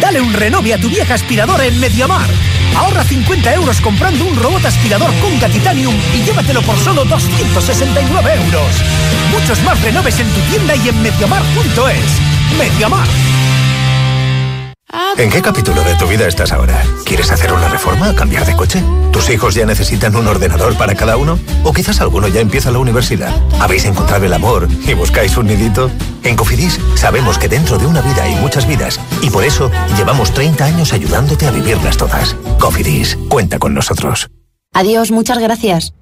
Dale 0.00 0.20
un 0.20 0.32
renove 0.32 0.74
a 0.74 0.78
tu 0.78 0.88
vieja 0.88 1.14
aspiradora 1.14 1.64
en 1.64 1.78
Mediamar. 1.80 2.28
Ahorra 2.76 3.04
50 3.04 3.54
euros 3.54 3.80
comprando 3.80 4.24
un 4.24 4.36
robot 4.36 4.64
aspirador 4.64 5.10
Conga 5.20 5.48
Titanium 5.48 5.94
y 6.14 6.22
llévatelo 6.22 6.62
por 6.62 6.78
solo 6.78 7.04
269 7.04 8.34
euros. 8.34 8.82
Muchos 9.30 9.62
más 9.62 9.80
renoves 9.82 10.18
en 10.20 10.28
tu 10.28 10.40
tienda 10.50 10.76
y 10.76 10.88
en 10.88 11.02
mediamar.es. 11.02 12.58
Mediamar. 12.58 13.08
¿En 15.16 15.30
qué 15.30 15.40
capítulo 15.40 15.82
de 15.82 15.94
tu 15.94 16.06
vida 16.06 16.26
estás 16.26 16.52
ahora? 16.52 16.82
¿Quieres 17.04 17.30
hacer 17.32 17.52
una 17.52 17.68
reforma? 17.68 18.14
¿Cambiar 18.14 18.44
de 18.44 18.54
coche? 18.54 18.82
¿Tus 19.10 19.30
hijos 19.30 19.54
ya 19.54 19.64
necesitan 19.64 20.14
un 20.16 20.26
ordenador 20.26 20.76
para 20.76 20.94
cada 20.94 21.16
uno? 21.16 21.38
¿O 21.64 21.72
quizás 21.72 22.00
alguno 22.00 22.28
ya 22.28 22.40
empieza 22.40 22.70
la 22.70 22.78
universidad? 22.78 23.34
¿Habéis 23.58 23.86
encontrado 23.86 24.26
el 24.26 24.32
amor 24.32 24.68
y 24.86 24.92
buscáis 24.92 25.36
un 25.38 25.46
nidito? 25.46 25.90
En 26.24 26.36
Cofidis 26.36 26.78
sabemos 26.94 27.38
que 27.38 27.48
dentro 27.48 27.78
de 27.78 27.86
una 27.86 28.02
vida 28.02 28.24
hay 28.24 28.34
muchas 28.36 28.66
vidas 28.66 29.00
y 29.22 29.30
por 29.30 29.44
eso 29.44 29.70
llevamos 29.96 30.32
30 30.32 30.64
años 30.64 30.92
ayudándote 30.92 31.46
a 31.46 31.50
vivirlas 31.52 31.96
todas. 31.96 32.36
Cofidis, 32.58 33.16
cuenta 33.28 33.58
con 33.58 33.72
nosotros. 33.72 34.28
Adiós, 34.74 35.10
muchas 35.10 35.38
gracias. 35.38 35.94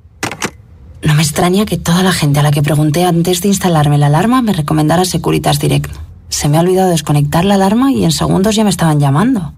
No 1.03 1.14
me 1.14 1.22
extraña 1.22 1.64
que 1.64 1.79
toda 1.79 2.03
la 2.03 2.12
gente 2.12 2.40
a 2.40 2.42
la 2.42 2.50
que 2.50 2.62
pregunté 2.62 3.05
antes 3.05 3.40
de 3.40 3.48
instalarme 3.48 3.98
la 3.98 4.07
alarma 4.07 4.42
me 4.42 4.53
recomendara 4.53 5.05
Securitas 5.05 5.61
Direct. 5.61 6.10
Se 6.30 6.48
me 6.48 6.56
ha 6.56 6.60
olvidado 6.60 6.88
desconectar 6.88 7.44
la 7.44 7.54
alarma 7.54 7.92
y 7.92 8.04
en 8.04 8.12
segundos 8.12 8.56
ya 8.56 8.64
me 8.64 8.70
estaban 8.70 8.98
llamando. 8.98 9.52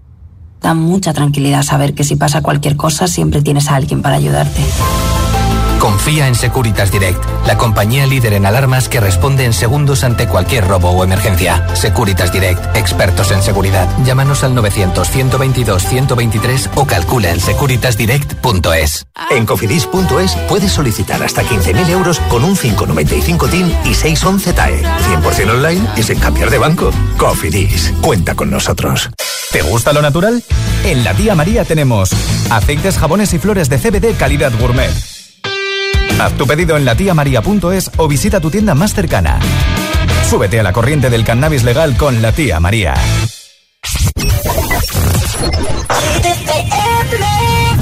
Da 0.61 0.73
mucha 0.73 1.13
tranquilidad 1.13 1.63
saber 1.63 1.93
que 1.93 2.03
si 2.03 2.17
pasa 2.17 2.41
cualquier 2.41 2.75
cosa 2.75 3.07
siempre 3.07 3.41
tienes 3.41 3.69
a 3.69 3.75
alguien 3.75 4.01
para 4.01 4.17
ayudarte. 4.17 4.61
Confía 5.83 6.27
en 6.29 6.35
Securitas 6.35 6.93
Direct, 6.93 7.21
la 7.45 7.57
compañía 7.57 8.07
líder 8.07 8.35
en 8.35 8.45
alarmas 8.45 8.87
que 8.87 9.01
responde 9.01 9.43
en 9.43 9.51
segundos 9.51 10.05
ante 10.05 10.29
cualquier 10.29 10.65
robo 10.65 10.91
o 10.91 11.03
emergencia. 11.03 11.67
Securitas 11.75 12.31
Direct, 12.31 12.77
expertos 12.77 13.31
en 13.31 13.43
seguridad. 13.43 13.89
Llámanos 14.05 14.45
al 14.45 14.55
900-122-123 14.55 16.69
o 16.75 16.85
calcula 16.85 17.31
en 17.31 17.41
securitasdirect.es. 17.41 19.07
En 19.29 19.45
cofidis.es 19.45 20.35
puedes 20.47 20.71
solicitar 20.71 21.21
hasta 21.21 21.43
15.000 21.43 21.89
euros 21.89 22.21
con 22.29 22.45
un 22.45 22.55
595 22.55 23.49
TIN 23.49 23.77
y 23.83 23.93
611 23.93 24.53
TAE. 24.53 24.83
100% 24.83 25.49
online 25.49 25.85
y 25.97 26.03
sin 26.03 26.17
cambiar 26.17 26.49
de 26.49 26.59
banco. 26.59 26.91
Cofidis, 27.17 27.93
cuenta 27.99 28.35
con 28.35 28.49
nosotros. 28.49 29.09
¿Te 29.51 29.61
gusta 29.63 29.91
lo 29.91 30.01
natural? 30.01 30.41
En 30.85 31.03
la 31.03 31.13
tía 31.13 31.35
María 31.35 31.65
tenemos 31.65 32.11
aceites, 32.49 32.97
jabones 32.97 33.33
y 33.33 33.39
flores 33.39 33.67
de 33.67 33.79
CBD 33.79 34.15
calidad 34.15 34.53
gourmet. 34.57 35.12
Haz 36.19 36.33
tu 36.33 36.47
pedido 36.47 36.77
en 36.77 36.85
latiamaria.es 36.85 37.91
o 37.97 38.07
visita 38.07 38.39
tu 38.39 38.49
tienda 38.49 38.75
más 38.75 38.93
cercana. 38.93 39.39
Súbete 40.29 40.59
a 40.59 40.63
la 40.63 40.73
corriente 40.73 41.09
del 41.09 41.23
cannabis 41.23 41.63
legal 41.63 41.97
con 41.97 42.21
la 42.21 42.31
tía 42.31 42.59
María. 42.59 42.93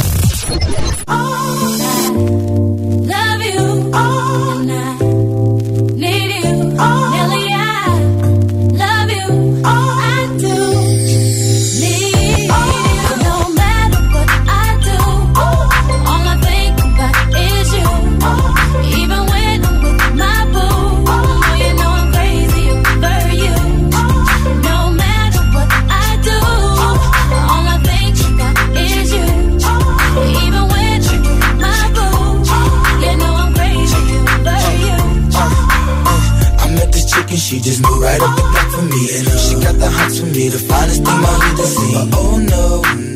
right 38.12 38.22
up 38.22 38.36
the 38.36 38.44
block 38.52 38.70
for 38.76 38.86
me. 38.92 39.02
And 39.16 39.28
uh, 39.28 39.38
she 39.38 39.54
got 39.64 39.76
the 39.80 39.90
hots 39.90 40.20
for 40.20 40.28
me, 40.28 40.44
the 40.52 40.60
finest 40.60 41.00
thing 41.06 41.20
my 41.24 41.34
hood 41.40 41.60
has 41.64 41.72
seen. 41.76 42.08
Oh 42.20 42.36
no, 42.54 42.66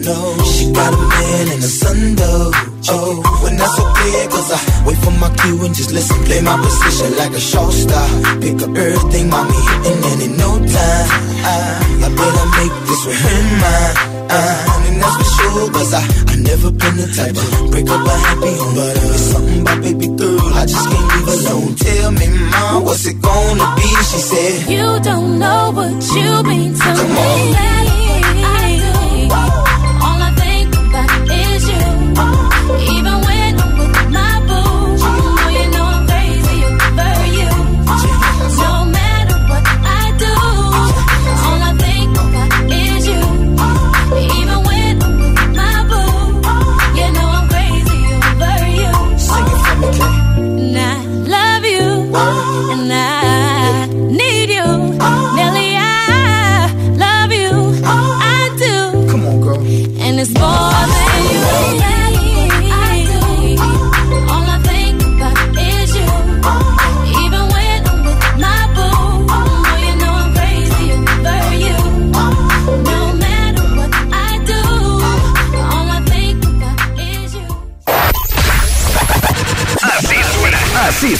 no, 0.08 0.18
she 0.44 0.64
got 0.72 0.92
a 0.94 1.02
man 1.02 1.46
and 1.54 1.62
a 1.64 1.72
son 1.82 2.00
though. 2.16 2.52
Oh, 2.88 3.18
when 3.44 3.58
that's 3.58 3.76
okay, 3.76 4.28
cause 4.30 4.50
I 4.54 4.60
wait 4.86 5.00
for 5.04 5.12
my 5.18 5.30
cue 5.42 5.58
and 5.66 5.74
just 5.74 5.92
listen, 5.92 6.18
play 6.24 6.42
my 6.42 6.56
position 6.62 7.18
like 7.18 7.34
a 7.34 7.42
show 7.42 7.70
star. 7.70 8.08
Pick 8.40 8.62
up 8.62 8.72
everything, 8.72 9.30
mommy, 9.30 9.62
and 9.90 10.22
in 10.22 10.38
no 10.38 10.60
time. 10.62 11.08
I, 11.46 11.86
I 12.06 12.46
make 12.62 12.76
this 12.88 13.02
with 13.06 13.20
her 13.20 13.42
mine. 13.62 13.96
Uh, 14.30 14.88
and 14.88 15.02
that's 15.02 15.16
for 15.18 15.28
sure, 15.36 15.72
cause 15.72 15.94
I, 15.94 16.02
I 16.30 16.36
never 16.38 16.70
been 16.72 16.96
the 16.98 17.08
type 17.10 17.36
to 17.36 17.70
break 17.72 17.90
up 17.90 18.06
a 18.06 18.16
happy 18.26 18.54
home. 18.54 18.76
But 18.76 18.98
uh, 18.98 19.16
it's 19.16 19.26
something 19.34 19.62
about 19.62 19.82
baby 19.82 20.08
girl, 20.08 20.54
I 20.54 20.66
just 20.66 20.86
can't 20.90 21.15
alone. 21.50 21.76
Tell 21.76 22.12
me, 22.12 22.28
mom, 22.52 22.84
what's 22.84 23.06
it 23.06 23.22
gonna 23.22 23.76
be? 23.76 23.88
She 24.10 24.20
said, 24.20 24.70
You 24.70 25.00
don't 25.04 25.40
know 25.40 25.72
what 25.72 25.92
you 26.16 26.44
mean 26.44 26.74
to 26.74 26.80
Come 26.80 27.14
me. 27.14 27.56
on. 27.56 27.95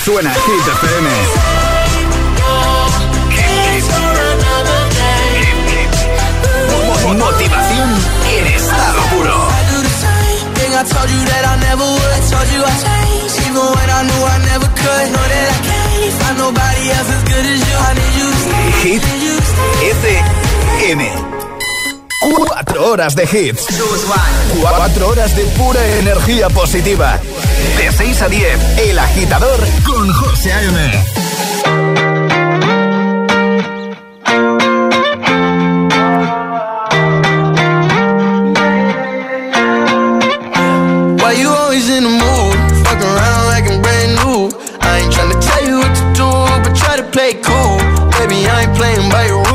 Suena 0.04 0.34
Hit 0.34 0.68
FM. 0.68 1.10
Motivación 7.18 7.90
en 8.38 8.48
estado 8.48 9.02
puro. 9.12 9.30
I 9.30 9.64
do 9.72 9.78
the 9.82 9.90
same 9.90 10.54
thing 10.56 10.72
I 10.74 10.84
told 10.84 11.10
you 11.10 11.22
that 11.26 11.44
I 11.46 11.56
never 11.68 11.86
would. 11.86 12.12
I 12.12 12.22
told 12.30 12.48
you 12.54 12.62
I 12.62 12.74
changed, 12.86 13.36
even 13.48 13.66
when 13.76 13.90
I 13.90 14.02
knew 14.04 14.22
I 14.26 14.38
never 14.52 14.68
could. 14.68 15.06
Know 15.14 15.28
that 15.34 15.48
I 15.50 15.60
can't 15.70 16.14
find 16.20 16.38
nobody 16.38 16.84
else 16.92 17.10
as 17.16 17.24
good 17.24 17.46
as 17.46 17.60
you. 17.66 17.76
I 17.78 17.92
need 17.94 18.14
you 18.20 18.28
to 18.30 18.38
stay. 18.44 18.66
Hit. 18.90 19.26
FM. 20.86 21.35
Horas 22.88 23.16
de 23.16 23.24
hits. 23.24 23.66
Cuatro 24.62 25.08
horas 25.08 25.36
de 25.36 25.44
pura 25.58 25.84
energía 25.98 26.50
positiva. 26.50 27.20
De 27.78 27.92
6 27.92 28.22
a 28.22 28.30
10, 28.30 28.78
El 28.78 29.00
Agitador 29.00 29.60
con 29.84 30.14
José 30.14 30.54
A.M. 30.54 30.92
Always 41.48 41.90
in 41.90 42.04
the 42.04 42.10
mood? 42.10 42.56
Cool. 47.42 47.80
Playing. 48.76 49.55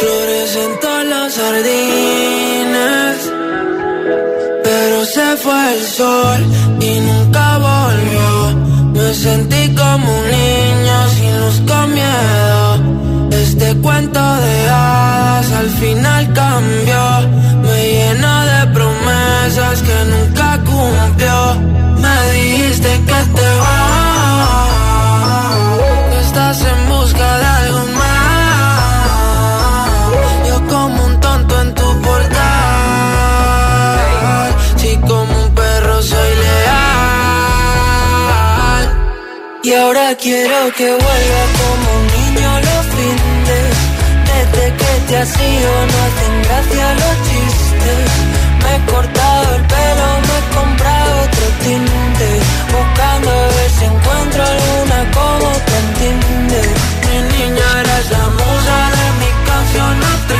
florecen 0.00 0.70
todos 0.82 1.04
los 1.12 1.28
jardines. 1.38 3.16
Pero 4.64 5.04
se 5.04 5.36
fue 5.36 5.74
el 5.74 5.82
sol 5.86 6.40
y 6.80 6.92
nunca 7.08 7.44
volvió. 7.68 8.30
Me 8.94 9.14
sentí 9.14 9.72
como 9.76 10.06
un 10.20 10.26
niño 10.38 10.96
sin 11.14 11.32
luz 11.40 11.62
con 11.70 11.94
miedo. 11.94 13.30
Este 13.30 13.76
cuento 13.76 14.20
de 14.46 14.68
hadas 14.68 15.52
al 15.52 15.70
final 15.82 16.32
cambió. 16.32 17.04
Me 17.62 17.78
llenó 17.94 18.34
de 18.52 18.60
promesas 18.76 19.82
que 19.86 19.98
nunca 20.14 20.48
cumplió. 20.68 21.38
Me 22.02 22.16
dijiste 22.32 22.90
que 23.06 23.20
te 23.36 23.48
vas. 23.60 24.09
Y 39.70 39.72
ahora 39.72 40.16
quiero 40.16 40.72
que 40.76 40.84
vuelva 40.84 41.42
como 41.60 41.86
un 42.00 42.06
niño 42.18 42.50
los 42.58 42.86
fines. 42.96 43.70
Desde 44.26 44.64
que 44.74 44.92
te 45.06 45.16
has 45.16 45.40
ido 45.40 45.70
no 45.90 45.96
hacen 46.06 46.34
gracia 46.42 46.94
los 46.94 47.16
chistes. 47.28 48.10
Me 48.64 48.70
he 48.74 48.80
cortado 48.90 49.54
el 49.54 49.62
pelo, 49.62 50.06
me 50.26 50.34
he 50.38 50.44
comprado 50.58 51.22
otro 51.22 51.46
tinte. 51.62 52.28
Buscando 52.74 53.30
a 53.30 53.46
ver 53.46 53.70
si 53.78 53.84
encuentro 53.84 54.42
alguna 54.42 54.98
como 55.14 55.48
te 55.68 55.76
entiende. 55.84 56.62
Mi 57.06 57.16
niña 57.38 57.66
eres 57.78 58.10
la 58.10 58.26
musa 58.26 58.76
de 59.20 59.28
canciones 59.46 60.16
tristes. 60.26 60.39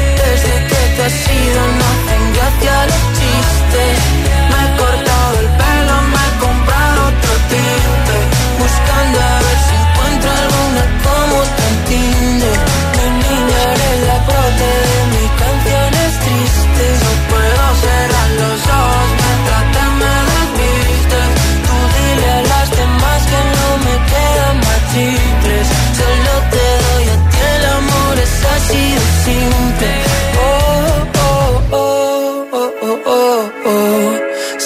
Desde 1.01 1.17
que 1.17 1.25
te 1.25 1.33
has 1.33 1.45
ido 1.45 1.61
no 1.67 1.83
hacen 1.83 2.33
gracia 2.33 2.85
los 2.85 3.03
chistes. 3.17 3.97
Me 4.49 4.57
he 4.61 4.77
cortado 4.77 5.39
el 5.39 5.47
pelo, 5.47 5.95
me 6.13 6.21
he 6.21 6.39
comprado 6.39 7.07
otro 7.07 7.33
tinte. 7.49 7.90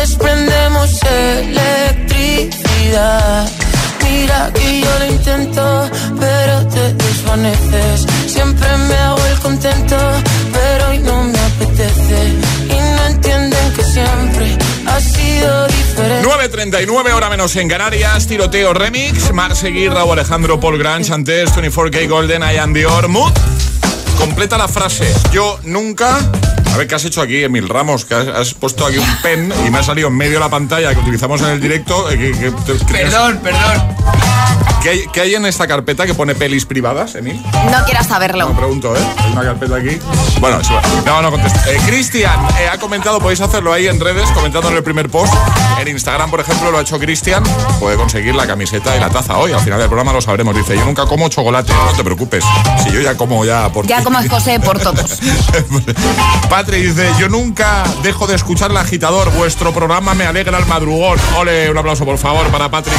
Desprendemos 0.00 0.90
electricidad. 1.02 3.48
Mira 4.02 4.50
que 4.54 4.80
yo 4.80 4.98
lo 4.98 5.06
intento, 5.06 5.90
pero 6.20 6.66
te 6.68 6.92
desvaneces. 6.94 8.06
Siempre 8.26 8.68
me 8.88 8.94
hago 8.94 9.26
el 9.26 9.38
contento, 9.40 9.96
pero 10.52 10.88
hoy 10.88 10.98
no 10.98 11.24
me 11.24 11.38
apetece. 11.38 12.32
Y 12.64 12.78
no 12.96 13.06
entienden 13.06 13.72
que 13.74 13.82
siempre 13.82 14.56
ha 14.86 15.00
sido 15.00 15.66
diferente. 15.66 16.28
9.39, 16.28 17.12
hora 17.12 17.28
menos 17.30 17.56
en 17.56 17.68
Canarias, 17.68 18.26
tiroteo 18.26 18.74
remix, 18.74 19.32
Mar 19.32 19.56
Seguir, 19.56 19.92
Raúl 19.92 20.12
Alejandro, 20.12 20.60
Paul 20.60 20.78
Grange, 20.78 21.12
antes 21.12 21.52
24K 21.54 22.08
Golden, 22.08 22.42
I 22.42 22.58
am 22.58 22.72
Dior, 22.72 23.08
Mood. 23.08 23.32
Completa 24.18 24.56
la 24.56 24.68
frase, 24.68 25.12
yo 25.32 25.58
nunca... 25.64 26.20
A 26.74 26.76
ver, 26.76 26.88
¿qué 26.88 26.96
has 26.96 27.04
hecho 27.04 27.22
aquí, 27.22 27.44
Emil 27.44 27.68
Ramos? 27.68 28.04
Que 28.04 28.16
has, 28.16 28.52
puesto 28.52 28.84
aquí 28.84 28.98
un 28.98 29.16
pen 29.22 29.52
y 29.64 29.70
me 29.70 29.78
ha 29.78 29.82
salido 29.84 30.08
en 30.08 30.16
medio 30.16 30.34
de 30.34 30.40
la 30.40 30.50
pantalla 30.50 30.92
que 30.92 30.98
utilizamos 30.98 31.40
en 31.42 31.50
el 31.50 31.60
directo. 31.60 32.10
eh, 32.10 32.52
Perdón, 32.90 33.38
perdón. 33.44 34.23
¿Qué 34.84 34.90
hay, 34.90 35.06
qué 35.14 35.22
hay 35.22 35.34
en 35.34 35.46
esta 35.46 35.66
carpeta 35.66 36.04
que 36.04 36.12
pone 36.12 36.34
pelis 36.34 36.66
privadas, 36.66 37.14
Emil? 37.14 37.42
No 37.72 37.82
quieras 37.86 38.06
saberlo. 38.06 38.50
Me 38.50 38.54
pregunto, 38.54 38.94
¿eh? 38.94 39.00
Hay 39.16 39.32
una 39.32 39.42
carpeta 39.42 39.76
aquí. 39.76 39.98
Bueno, 40.40 40.58
no, 41.06 41.22
no 41.22 41.30
contesto. 41.30 41.58
Eh, 41.70 41.78
Cristian 41.86 42.38
eh, 42.60 42.68
ha 42.70 42.76
comentado, 42.76 43.18
podéis 43.18 43.40
hacerlo 43.40 43.72
ahí 43.72 43.86
en 43.86 43.98
redes, 43.98 44.30
comentando 44.32 44.68
en 44.68 44.76
el 44.76 44.82
primer 44.82 45.08
post. 45.08 45.32
En 45.80 45.88
Instagram, 45.88 46.30
por 46.30 46.40
ejemplo, 46.40 46.70
lo 46.70 46.76
ha 46.76 46.82
hecho 46.82 46.98
Cristian. 46.98 47.42
Puede 47.80 47.96
conseguir 47.96 48.34
la 48.34 48.46
camiseta 48.46 48.94
y 48.94 49.00
la 49.00 49.08
taza 49.08 49.38
hoy. 49.38 49.52
Al 49.52 49.60
final 49.60 49.78
del 49.78 49.88
programa 49.88 50.12
lo 50.12 50.20
sabremos. 50.20 50.54
Dice, 50.54 50.76
yo 50.76 50.84
nunca 50.84 51.06
como 51.06 51.30
chocolate. 51.30 51.72
No 51.72 51.92
te 51.96 52.04
preocupes. 52.04 52.44
Si 52.82 52.92
yo 52.92 53.00
ya 53.00 53.16
como 53.16 53.42
ya 53.46 53.72
por 53.72 53.86
Ya 53.86 54.04
como 54.04 54.18
es 54.18 54.28
José 54.28 54.60
por 54.60 54.78
todos. 54.78 55.18
Patri 56.50 56.82
dice, 56.82 57.10
yo 57.18 57.30
nunca 57.30 57.84
dejo 58.02 58.26
de 58.26 58.34
escuchar 58.34 58.70
el 58.70 58.76
agitador. 58.76 59.32
Vuestro 59.32 59.72
programa 59.72 60.12
me 60.12 60.26
alegra 60.26 60.58
al 60.58 60.66
madrugón. 60.66 61.18
Ole, 61.38 61.70
un 61.70 61.78
aplauso 61.78 62.04
por 62.04 62.18
favor 62.18 62.46
para 62.48 62.70
Patri. 62.70 62.92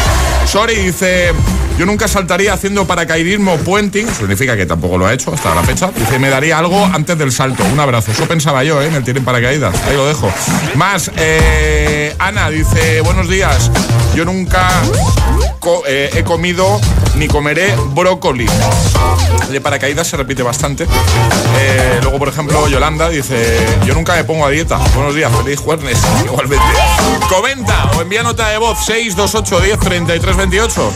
Sorry 0.48 0.78
dice, 0.78 1.32
yo 1.78 1.86
nunca 1.86 2.08
saltaría 2.08 2.54
haciendo 2.54 2.86
paracaidismo 2.88 3.58
puenting. 3.58 4.08
Significa 4.08 4.56
que 4.56 4.66
tampoco 4.66 4.98
lo 4.98 5.06
ha 5.06 5.14
hecho 5.14 5.34
hasta 5.34 5.54
la 5.54 5.64
fecha. 5.64 5.92
Dice, 5.96 6.20
me 6.20 6.30
daría 6.30 6.58
algo 6.58 6.86
antes 6.86 7.18
del 7.18 7.32
salto. 7.32 7.64
Un 7.72 7.80
abrazo. 7.80 8.12
Eso 8.12 8.26
pensaba 8.28 8.64
yo, 8.64 8.82
¿eh? 8.82 8.88
En 8.88 8.96
el 8.96 9.04
tiro 9.04 9.20
en 9.20 9.26
paracaídas. 9.26 9.76
Ahí 9.84 9.96
lo 9.96 10.06
dejo. 10.06 10.32
Más, 10.76 11.12
eh, 11.18 12.16
Ana 12.20 12.50
dice, 12.50 13.02
buenos 13.02 13.30
días. 13.30 13.72
Yo 14.16 14.24
nunca 14.24 14.70
eh, 15.88 16.10
he 16.14 16.24
comido 16.24 16.80
ni 17.16 17.28
comeré 17.28 17.76
brócoli. 17.94 18.48
De 19.50 19.62
paracaídas 19.62 20.08
se 20.08 20.16
repite 20.16 20.44
bastante. 20.44 20.86
Eh, 21.58 22.00
luego, 22.02 22.20
por 22.20 22.30
ejemplo, 22.30 22.68
Yolanda 22.68 23.10
dice: 23.10 23.58
Yo 23.86 23.94
nunca 23.94 24.16
me 24.16 24.24
pongo 24.24 24.46
a 24.46 24.50
dieta. 24.50 24.78
Buenos 24.96 25.16
días, 25.16 25.32
feliz 25.36 25.60
jueves. 25.60 25.98
Igualmente. 26.26 26.66
Comenta 27.30 27.92
o 27.98 28.02
envía 28.02 28.24
nota 28.24 28.48
de 28.50 28.58
voz 28.58 28.86
628 28.86 29.60
10 29.62 29.80
33 29.80 30.38
28. 30.38 30.94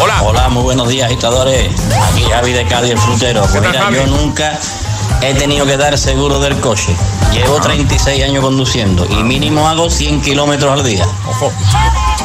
Hola. 0.00 0.22
Hola, 0.22 0.48
muy 0.48 0.62
buenos 0.62 0.88
días, 0.88 1.06
agitadores. 1.06 1.70
Aquí 2.10 2.22
Javi 2.22 2.52
de 2.52 2.66
Cádiz, 2.66 2.90
el 2.92 2.98
frutero. 2.98 3.42
Pues 3.42 3.60
mira, 3.60 3.90
yo 3.90 4.06
nunca 4.06 4.58
he 5.22 5.34
tenido 5.34 5.66
que 5.66 5.76
dar 5.76 5.96
seguro 5.98 6.38
del 6.38 6.58
coche. 6.60 6.94
Llevo 7.32 7.60
36 7.60 8.24
años 8.24 8.44
conduciendo 8.44 9.06
y 9.06 9.22
mínimo 9.22 9.68
hago 9.68 9.90
100 9.90 10.20
kilómetros 10.22 10.72
al 10.72 10.84
día. 10.84 11.06
Ojo. 11.26 11.52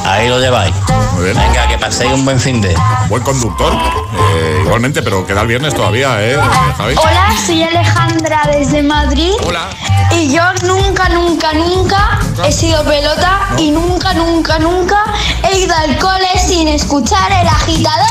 Ahí 0.05 0.27
lo 0.27 0.39
lleváis. 0.39 0.73
Muy 1.13 1.25
bien. 1.25 1.37
Venga, 1.37 1.67
que 1.67 1.77
paséis 1.77 2.11
un 2.13 2.25
buen 2.25 2.39
fin 2.39 2.61
de. 2.61 2.75
Buen 3.09 3.23
conductor. 3.23 3.73
Eh, 3.73 4.61
igualmente, 4.63 5.01
pero 5.01 5.25
queda 5.25 5.41
el 5.41 5.47
viernes 5.47 5.73
todavía, 5.73 6.17
¿eh, 6.19 6.37
Javi? 6.77 6.95
Hola, 6.97 7.33
soy 7.45 7.63
Alejandra 7.63 8.49
desde 8.51 8.83
Madrid. 8.83 9.33
Hola. 9.45 9.69
Y 10.11 10.33
yo 10.33 10.41
nunca, 10.63 11.09
nunca, 11.09 11.53
nunca 11.53 12.19
he 12.45 12.51
sido 12.51 12.83
pelota 12.83 13.39
y 13.57 13.71
nunca, 13.71 14.13
nunca, 14.13 14.59
nunca 14.59 15.05
he 15.43 15.59
ido 15.59 15.75
al 15.75 15.97
cole 15.97 16.27
sin 16.37 16.67
escuchar 16.67 17.31
el 17.31 17.47
agitador. 17.47 18.07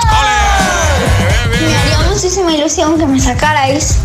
Me 1.60 1.76
haría 1.76 1.98
muchísima 2.08 2.52
ilusión 2.52 2.98
que 2.98 3.06
me 3.06 3.20
sacarais. 3.20 3.98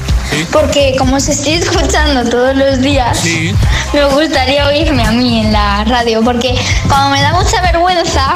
Porque 0.52 0.96
como 0.98 1.16
os 1.18 1.28
estoy 1.28 1.54
escuchando 1.54 2.30
todos 2.30 2.56
los 2.56 2.80
días, 2.82 3.20
me 3.94 4.04
gustaría 4.06 4.66
oírme 4.68 5.04
a 5.04 5.12
mí 5.12 5.42
en 5.42 5.52
la 5.54 5.84
radio. 5.86 6.22
Porque 6.24 6.54
como 6.90 7.10
me 7.10 7.22
da 7.22 7.34
mucha 7.34 7.62
vergüenza, 7.62 8.36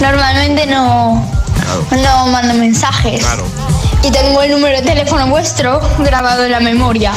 normalmente 0.00 0.66
no, 0.66 1.24
no 2.02 2.26
mando 2.28 2.54
mensajes. 2.54 3.24
Y 4.02 4.10
tengo 4.10 4.42
el 4.42 4.52
número 4.52 4.76
de 4.76 4.82
teléfono 4.82 5.26
vuestro 5.26 5.80
grabado 5.98 6.44
en 6.44 6.52
la 6.52 6.60
memoria. 6.60 7.12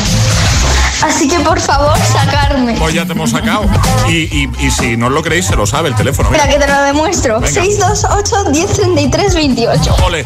Así 1.03 1.27
que 1.27 1.39
por 1.39 1.59
favor, 1.59 1.97
sacarme. 2.11 2.73
Pues 2.73 2.93
ya 2.93 3.05
te 3.05 3.13
hemos 3.13 3.31
sacado. 3.31 3.65
Y, 4.07 4.17
y- 4.43 4.49
y 4.59 4.69
si 4.71 4.97
no 4.97 5.09
lo 5.09 5.23
creéis, 5.23 5.45
se 5.47 5.55
lo 5.55 5.65
sabe 5.65 5.89
el 5.89 5.95
teléfono. 5.95 6.29
Espera 6.29 6.45
Mira. 6.47 6.59
que 6.59 6.65
te 6.65 6.71
lo 6.71 6.81
demuestro. 6.83 7.39
Venga. 7.39 7.61
628 7.61 8.49
1033 8.51 9.33
28. 9.33 9.95
Ole. 10.05 10.25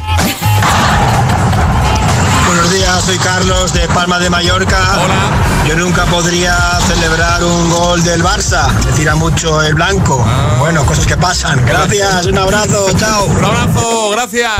Buenos 2.65 2.81
días, 2.81 3.03
soy 3.03 3.17
Carlos 3.19 3.73
de 3.73 3.87
Palma 3.89 4.17
de 4.17 4.27
Mallorca. 4.27 4.79
Hola. 4.95 5.67
Yo 5.67 5.75
nunca 5.75 6.03
podría 6.05 6.57
celebrar 6.87 7.43
un 7.43 7.69
gol 7.69 8.03
del 8.03 8.23
Barça. 8.23 8.73
Me 8.85 8.91
tira 8.93 9.13
mucho 9.13 9.61
el 9.61 9.75
blanco. 9.75 10.25
Bueno, 10.57 10.83
cosas 10.83 11.05
que 11.05 11.15
pasan. 11.15 11.63
Gracias, 11.63 12.25
un 12.25 12.39
abrazo, 12.39 12.87
chao. 12.97 13.25
Un 13.25 13.45
abrazo, 13.45 14.09
gracias. 14.09 14.51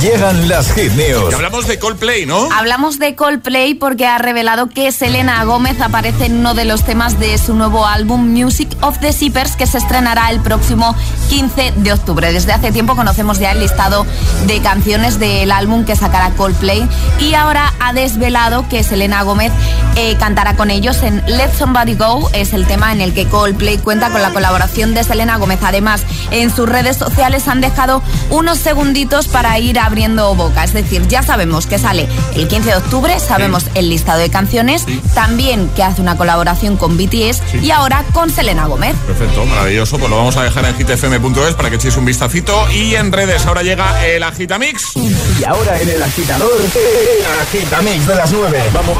Llegan 0.00 0.48
las 0.48 0.72
hit 0.74 0.92
news. 0.92 1.32
Y 1.32 1.34
hablamos 1.34 1.66
de 1.66 1.80
Coldplay, 1.80 2.24
¿no? 2.24 2.48
Hablamos 2.52 3.00
de 3.00 3.16
Coldplay 3.16 3.74
porque 3.74 4.06
ha 4.06 4.18
revelado 4.18 4.68
que 4.68 4.92
Selena 4.92 5.42
Gómez 5.42 5.80
aparece 5.80 6.26
en 6.26 6.38
uno 6.38 6.54
de 6.54 6.64
los 6.64 6.84
temas 6.84 7.18
de 7.18 7.36
su 7.36 7.54
nuevo 7.54 7.84
álbum 7.84 8.32
Music 8.32 8.68
of 8.80 9.00
the 9.00 9.12
Zippers 9.12 9.56
que 9.56 9.66
se 9.66 9.78
estrenará 9.78 10.30
el 10.30 10.40
próximo 10.40 10.94
15 11.30 11.72
de 11.78 11.92
octubre. 11.92 12.32
Desde 12.32 12.52
hace 12.52 12.70
tiempo 12.70 12.94
conocemos 12.94 13.40
ya 13.40 13.50
el 13.50 13.58
listado 13.58 14.06
de 14.46 14.60
canciones 14.60 15.18
del 15.18 15.50
álbum 15.50 15.84
que 15.84 15.96
sacará 15.96 16.30
Coldplay 16.30 16.88
y 17.18 17.34
ahora 17.34 17.74
ha 17.80 17.92
desvelado 17.92 18.68
que 18.68 18.84
Selena 18.84 19.22
Gómez 19.22 19.50
eh, 19.96 20.14
cantará 20.16 20.54
con 20.54 20.70
ellos 20.70 21.02
en 21.02 21.24
Let 21.26 21.54
Somebody 21.58 21.96
Go. 21.96 22.30
Es 22.34 22.52
el 22.52 22.66
tema 22.68 22.92
en 22.92 23.00
el 23.00 23.14
que 23.14 23.26
Coldplay 23.26 23.78
cuenta 23.78 24.10
con 24.10 24.22
la 24.22 24.30
colaboración 24.32 24.94
de 24.94 25.02
Selena 25.02 25.38
Gómez. 25.38 25.58
Además, 25.62 26.04
en 26.30 26.54
sus 26.54 26.68
redes 26.68 26.96
sociales 26.96 27.48
han 27.48 27.60
dejado 27.60 28.00
unos 28.30 28.58
segunditos 28.58 29.26
para 29.26 29.58
ir 29.58 29.80
a 29.80 29.87
abriendo 29.88 30.34
boca. 30.34 30.64
Es 30.64 30.72
decir, 30.72 31.06
ya 31.08 31.22
sabemos 31.22 31.66
que 31.66 31.78
sale 31.78 32.08
el 32.34 32.46
15 32.46 32.70
de 32.70 32.76
octubre, 32.76 33.18
sabemos 33.18 33.64
el 33.74 33.88
listado 33.88 34.20
de 34.20 34.30
canciones, 34.30 34.86
también 35.14 35.68
que 35.74 35.82
hace 35.82 36.00
una 36.00 36.16
colaboración 36.16 36.76
con 36.76 36.96
BTS 36.96 37.54
y 37.62 37.70
ahora 37.70 38.04
con 38.12 38.30
Selena 38.30 38.66
Gómez. 38.66 38.94
Perfecto, 39.06 39.44
maravilloso. 39.46 39.98
Pues 39.98 40.10
lo 40.10 40.16
vamos 40.16 40.36
a 40.36 40.44
dejar 40.44 40.64
en 40.66 40.76
hitfm.es 40.76 41.54
para 41.54 41.70
que 41.70 41.76
echéis 41.76 41.96
un 41.96 42.04
vistacito. 42.04 42.70
Y 42.70 42.94
en 42.94 43.10
redes 43.12 43.46
ahora 43.46 43.62
llega 43.62 44.06
el 44.06 44.22
Agitamix. 44.22 44.94
Y 44.96 45.44
ahora 45.44 45.80
en 45.80 45.88
el 45.88 46.02
agitador, 46.02 46.52
el 46.60 47.40
Agitamix 47.40 48.06
de 48.06 48.14
las 48.14 48.30
9. 48.30 48.62
Vamos. 48.72 48.98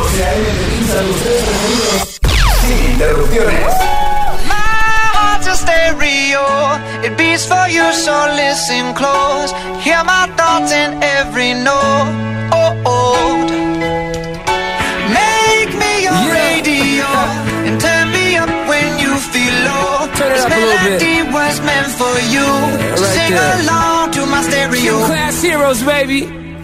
Sin 2.67 2.93
interrupciones. 2.93 3.98
A 5.69 5.93
stereo. 5.93 6.45
It 7.07 7.17
beats 7.17 7.47
for 7.47 7.69
you, 7.69 7.93
so 7.93 8.15
listen 8.35 8.95
close. 8.95 9.53
Hear 9.85 10.03
my 10.05 10.27
thoughts 10.37 10.73
in 10.73 11.03
every 11.03 11.55
note. 11.55 12.09
Oh, 12.53 12.83
oh. 12.87 13.49
Make 15.21 15.73
me 15.83 15.93
your 16.09 16.23
radio 16.33 17.09
and 17.67 17.81
turn 17.81 18.07
me 18.13 18.37
up 18.37 18.51
when 18.69 18.99
you 18.99 19.13
feel 19.33 19.55
low. 19.69 20.09
Turn 20.17 20.33
it 20.33 20.37
this 20.37 20.45
up 20.45 20.53
a 20.53 20.57
little 20.57 20.79
bit. 20.85 21.01
melody 21.01 21.23
was 21.37 21.61
meant 21.61 21.91
for 22.01 22.17
you. 22.35 22.49
So 22.97 23.05
right 23.05 23.15
sing 23.17 23.33
there. 23.33 23.61
along 23.63 24.13
to 24.13 24.27
my 24.27 24.43
stereo. 24.43 25.07
Class 25.07 25.43
heroes, 25.43 25.83
baby. 25.83 26.48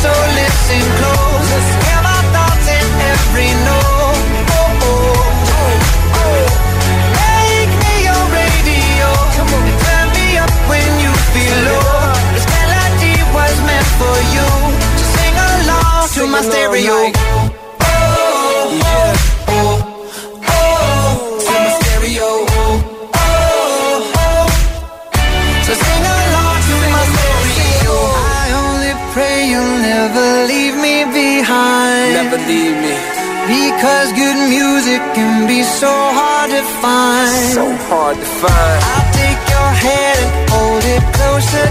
so 0.00 0.10
listen 0.40 0.82
close. 0.98 1.50
Hear 1.86 2.00
my 2.02 2.20
thoughts 2.34 2.66
in 2.76 2.86
every 3.12 3.50
note. 3.68 4.24
Oh, 4.56 4.86
oh, 4.88 6.20
oh. 6.22 6.44
Make 7.20 7.72
me 7.82 7.94
your 8.08 8.22
radio. 8.38 9.08
And 9.42 9.78
turn 9.86 10.06
me 10.16 10.26
up 10.38 10.52
when 10.70 10.90
you 11.04 11.12
feel 11.34 11.56
low. 11.68 12.14
This 12.34 12.46
melody 12.54 13.16
was 13.36 13.56
meant 13.68 13.88
for 14.00 14.16
you. 14.34 14.48
So 14.98 15.04
sing 15.16 15.36
along 15.50 16.02
to 16.16 16.22
my 16.34 16.42
stereo. 16.48 16.96
Because 33.82 34.12
good 34.12 34.38
music 34.48 35.02
can 35.12 35.48
be 35.48 35.60
so 35.64 35.90
hard 35.90 36.50
to 36.54 36.62
find. 36.78 37.34
So 37.50 37.66
hard 37.90 38.16
to 38.16 38.28
find. 38.38 38.78
I'll 38.94 39.10
take 39.10 39.42
your 39.54 39.70
hand 39.82 40.18
and 40.22 40.50
hold 40.54 40.84
it 40.94 41.02
closer 41.18 41.66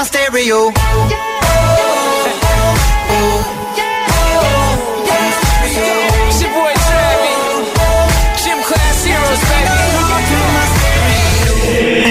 my 0.00 0.06
stereo. 0.06 0.72
Baby. 0.72 1.10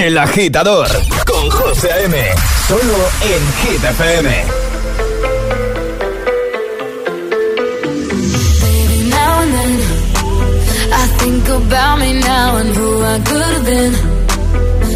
El 0.06 0.18
agitador 0.18 0.88
con 1.26 1.50
José 1.50 1.92
A.M. 1.92 2.16
Solo 2.68 2.98
en 3.22 3.54
Hit 3.60 3.84
FM. 3.84 4.46
Now 9.10 9.42
and 9.42 9.54
then, 9.54 9.74
I 10.94 11.08
think 11.20 11.50
about 11.50 12.00
me 12.00 12.14
now 12.20 12.58
and 12.58 12.76
who 12.76 13.04
I 13.04 13.20
could 13.20 13.42
have 13.42 13.66
been. 13.66 14.09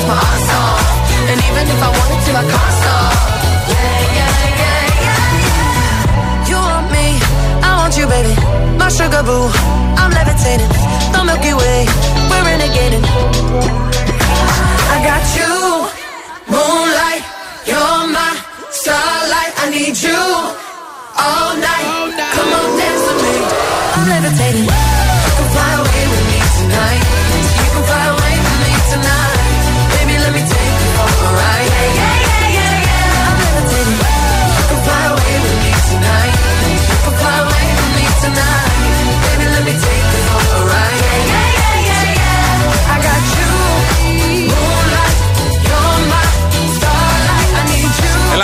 dance 0.00 0.08
my 0.08 0.16
heart 0.16 0.50
off 0.60 0.84
And 1.30 1.38
even 1.48 1.64
if 1.68 1.80
I 1.82 1.90
wanted 1.90 2.20
to, 2.26 2.30
I 2.32 2.44
can't 2.52 2.74
stop. 2.80 3.12
Yeah, 3.68 4.00
yeah, 4.16 4.34
yeah, 4.60 4.82
yeah, 5.04 5.04
yeah 5.04 6.48
You 6.48 6.56
want 6.56 6.88
me, 6.90 7.06
I 7.62 7.70
want 7.78 7.94
you, 7.96 8.06
baby. 8.06 8.34
My 8.78 8.88
sugar 8.88 9.22
boo, 9.22 9.48
I'm 10.00 10.10
levitating. 10.10 10.70
The 11.12 11.20
Milky 11.24 11.54
Way, 11.54 11.78
we're 12.30 12.44
renegading. 12.48 13.04
I 14.94 14.96
got 15.08 15.24
you, 15.38 15.52
moonlight 16.52 17.22
You're 17.68 18.04
my 18.16 18.32
starlight. 18.70 19.52
I 19.62 19.66
need 19.70 19.96
you 20.00 20.20
all 21.20 21.52
night, 21.56 21.86
all 21.92 22.08
night. 22.20 22.34
Come 22.36 22.52
on, 22.58 22.68
dance 22.78 23.02
with 23.08 23.20
me. 23.24 23.36
I'm 23.96 24.06
levitating. 24.08 24.66
You 24.66 25.44
fly 25.54 25.70
away 25.80 26.02
with 26.12 26.24
me 26.30 26.38
tonight. 26.56 27.29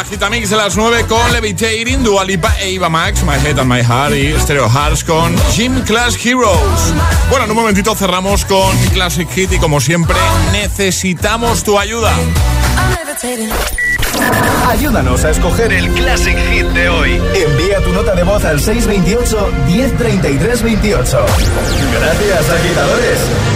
Agitamix 0.06 0.50
de 0.50 0.56
las 0.56 0.76
9 0.76 1.04
con 1.08 1.32
Levitating, 1.32 2.04
Dua 2.04 2.24
Lipa 2.24 2.54
e 2.60 2.74
Eva 2.74 2.88
Max, 2.88 3.24
My 3.24 3.34
Head 3.44 3.58
and 3.58 3.70
My 3.70 3.82
Heart 3.82 4.14
y 4.14 4.40
Stereo 4.40 4.70
Hearts 4.70 5.02
con 5.02 5.34
Gym 5.52 5.82
Class 5.82 6.16
Heroes. 6.24 6.94
Bueno, 7.28 7.46
en 7.46 7.50
un 7.50 7.56
momentito 7.56 7.92
cerramos 7.96 8.44
con 8.44 8.76
Classic 8.92 9.28
Hit 9.30 9.52
y 9.54 9.58
como 9.58 9.80
siempre 9.80 10.16
necesitamos 10.52 11.64
tu 11.64 11.76
ayuda. 11.76 12.14
Ayúdanos 14.68 15.24
a 15.24 15.30
escoger 15.30 15.72
el 15.72 15.88
Classic 15.94 16.38
Hit 16.50 16.66
de 16.66 16.88
hoy. 16.88 17.20
Envía 17.34 17.80
tu 17.82 17.92
nota 17.92 18.14
de 18.14 18.22
voz 18.22 18.44
al 18.44 18.60
628 18.60 19.52
1033 19.66 20.62
28. 20.62 21.26
Gracias, 21.92 22.50
agitadores. 22.50 23.55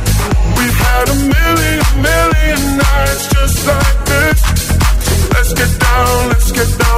We've 0.61 0.77
had 0.77 1.09
a 1.09 1.15
million, 1.15 1.81
million 2.05 2.77
nights 2.77 3.25
just 3.33 3.65
like 3.65 3.99
this. 4.05 4.39
So 5.05 5.13
let's 5.33 5.53
get 5.53 5.71
down, 5.79 6.29
let's 6.29 6.51
get 6.51 6.69
down. 6.77 6.91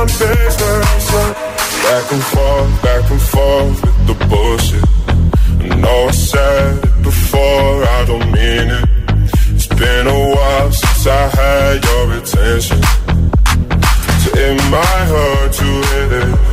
Back 1.83 2.11
and 2.11 2.23
forth, 2.23 2.81
back 2.83 3.11
and 3.11 3.21
forth 3.21 3.81
with 3.85 4.07
the 4.07 4.15
bullshit. 4.27 4.83
I 5.71 5.75
know 5.77 6.07
I 6.07 6.11
said 6.11 6.83
it 6.83 7.03
before, 7.03 7.83
I 7.85 8.05
don't 8.05 8.31
mean 8.31 8.67
it. 8.79 8.89
It's 9.55 9.67
been 9.67 10.07
a 10.07 10.19
while 10.35 10.71
since 10.71 11.07
I 11.07 11.27
had 11.39 11.83
your 11.85 12.13
attention. 12.19 12.81
So 14.23 14.29
it 14.45 14.55
might 14.71 15.05
hurt 15.13 15.53
to 15.53 15.63
hit 15.63 16.11
it. 16.23 16.52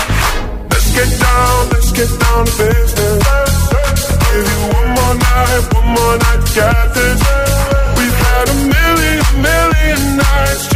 Let's 0.93 1.09
get 1.09 1.19
down, 1.21 1.69
let's 1.69 1.91
get 1.93 2.19
down 2.19 2.45
to 2.45 2.51
business. 2.51 3.23
Give 4.27 4.43
you 4.43 4.59
one 4.75 4.89
more 4.91 5.15
night, 5.15 5.73
one 5.73 5.87
more 5.87 6.17
night 6.17 6.43
get 6.53 6.93
this. 6.93 7.21
We've 7.95 8.17
had 8.27 8.49
a 8.49 8.55
million, 8.75 9.23
million 9.41 10.17
nights 10.17 10.70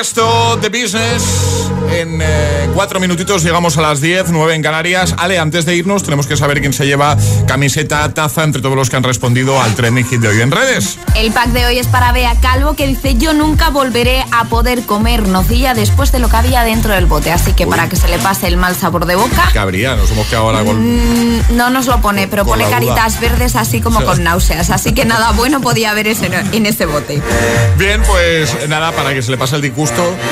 Tiesto 0.00 0.56
de 0.56 0.70
Business. 0.70 1.68
En 1.92 2.20
eh, 2.22 2.70
cuatro 2.72 3.00
minutitos 3.00 3.42
llegamos 3.42 3.76
a 3.76 3.82
las 3.82 4.00
10, 4.00 4.30
9 4.30 4.54
en 4.54 4.62
Canarias. 4.62 5.14
Ale, 5.18 5.38
antes 5.38 5.66
de 5.66 5.74
irnos, 5.76 6.04
tenemos 6.04 6.26
que 6.26 6.38
saber 6.38 6.60
quién 6.60 6.72
se 6.72 6.86
lleva 6.86 7.18
camiseta, 7.46 8.08
taza 8.14 8.44
entre 8.44 8.62
todos 8.62 8.76
los 8.76 8.88
que 8.88 8.96
han 8.96 9.02
respondido 9.02 9.60
al 9.60 9.74
trending 9.74 10.06
hit 10.06 10.20
de 10.20 10.28
hoy 10.28 10.40
en 10.40 10.52
redes. 10.52 10.98
El 11.16 11.32
pack 11.32 11.48
de 11.48 11.66
hoy 11.66 11.78
es 11.78 11.88
para 11.88 12.12
Bea 12.12 12.34
Calvo 12.40 12.74
que 12.74 12.86
dice 12.86 13.16
yo 13.16 13.34
nunca 13.34 13.68
volveré 13.70 14.24
a 14.30 14.44
poder 14.44 14.86
comer 14.86 15.28
nocilla 15.28 15.74
después 15.74 16.12
de 16.12 16.20
lo 16.20 16.28
que 16.30 16.36
había 16.36 16.62
dentro 16.62 16.94
del 16.94 17.06
bote. 17.06 17.32
Así 17.32 17.52
que 17.52 17.66
para 17.66 17.88
que 17.88 17.96
se 17.96 18.08
le 18.08 18.18
pase 18.18 18.46
el 18.46 18.56
mal 18.56 18.76
sabor 18.76 19.04
de 19.04 19.16
boca, 19.16 19.50
¿Qué 19.52 19.58
habría? 19.58 19.96
Nos 19.96 20.10
hemos 20.12 20.26
quedado 20.28 20.46
ahora 20.46 20.64
con. 20.64 20.78
mm, 20.80 21.56
no 21.56 21.68
nos 21.68 21.86
lo 21.86 22.00
pone, 22.00 22.26
pero 22.28 22.46
pone 22.46 22.64
duda. 22.64 22.76
caritas 22.76 23.20
verdes 23.20 23.56
así 23.56 23.80
como 23.80 24.02
con 24.04 24.22
náuseas. 24.22 24.70
Así 24.70 24.94
que 24.94 25.04
nada 25.04 25.32
bueno 25.32 25.60
podía 25.60 25.90
haber 25.90 26.06
ese, 26.06 26.30
en 26.52 26.64
ese 26.64 26.86
bote. 26.86 27.20
Bien, 27.76 28.00
pues 28.06 28.68
nada, 28.68 28.92
para 28.92 29.12
que 29.12 29.20
se 29.20 29.30
le 29.30 29.36
pase 29.36 29.56
el 29.56 29.62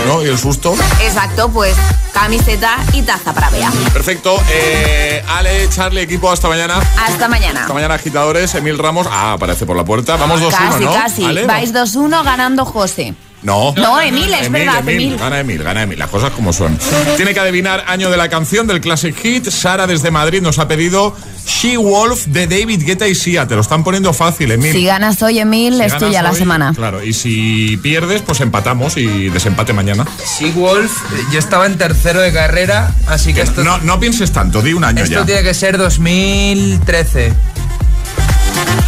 ¿no? 0.07 0.23
y 0.25 0.29
el 0.29 0.39
susto. 0.39 0.75
Exacto, 1.01 1.49
pues 1.51 1.77
camiseta 2.13 2.79
y 2.93 3.03
taza 3.03 3.33
para 3.33 3.51
Bea. 3.51 3.71
Perfecto. 3.93 4.41
Eh, 4.51 5.23
Ale, 5.29 5.69
Charlie, 5.71 6.03
equipo, 6.03 6.31
hasta 6.31 6.49
mañana. 6.49 6.81
Hasta 6.99 7.29
mañana. 7.29 7.63
Hasta 7.63 7.75
mañana, 7.75 7.95
agitadores. 7.95 8.55
Emil 8.55 8.79
Ramos. 8.79 9.07
Ah, 9.11 9.35
aparece 9.35 9.67
por 9.67 9.77
la 9.77 9.85
puerta. 9.85 10.17
Vamos 10.17 10.41
2-1, 10.41 10.51
Casi, 10.51 10.85
¿no? 10.85 10.93
casi. 10.93 11.25
Ale, 11.25 11.47
Vais 11.47 11.73
2-1 11.73 12.25
ganando 12.25 12.65
José. 12.65 13.15
No. 13.43 13.73
No, 13.77 14.01
Emil, 14.01 14.33
es 14.35 14.51
verdad, 14.51 14.87
Emil. 14.89 15.17
Gana 15.17 15.41
Emil, 15.41 15.63
gana 15.63 15.83
Emil, 15.83 15.99
las 15.99 16.11
cosas 16.11 16.31
como 16.33 16.53
son. 16.53 16.77
Tiene 17.17 17.35
que 17.35 17.41
adivinar 17.41 17.85
año 17.87 18.11
de 18.11 18.17
la 18.17 18.29
canción 18.29 18.67
del 18.67 18.81
Classic 18.81 19.15
Hit. 19.17 19.49
Sara 19.49 19.87
desde 19.87 20.11
Madrid 20.11 20.43
nos 20.43 20.59
ha 20.59 20.67
pedido 20.67 21.15
She 21.47 21.77
Wolf 21.77 22.27
de 22.27 22.47
David 22.47 22.83
Guetta 22.85 23.07
y 23.07 23.15
Sia. 23.15 23.47
Te 23.47 23.55
lo 23.55 23.61
están 23.61 23.85
poniendo 23.85 24.13
fácil, 24.13 24.51
Emil. 24.51 24.73
Si 24.73 24.85
ganas 24.85 25.23
hoy, 25.23 25.39
Emil, 25.39 25.77
Si 25.77 25.83
es 25.83 25.97
tuya 25.99 26.23
la 26.23 26.35
semana. 26.35 26.73
Claro, 26.75 27.03
y 27.03 27.13
si 27.13 27.77
pierdes, 27.77 28.23
pues 28.23 28.41
empatamos 28.41 28.97
y 28.97 29.29
desempate 29.29 29.73
mañana. 29.73 30.05
Wolf, 30.57 30.93
yo 31.33 31.39
estaba 31.39 31.67
en 31.67 31.79
tercero 31.79 32.21
de 32.21 32.33
carrera, 32.33 32.93
así 33.07 33.33
que 33.35 33.43
esto, 33.43 33.63
No, 33.63 33.79
no 33.79 34.01
pienses 34.01 34.33
tanto, 34.33 34.63
di 34.63 34.73
un 34.73 34.83
año 34.85 35.05
esto 35.05 35.21
ya. 35.21 35.27
tiene 35.27 35.43
que 35.43 35.55
ser 35.55 35.79
2013. 35.79 37.33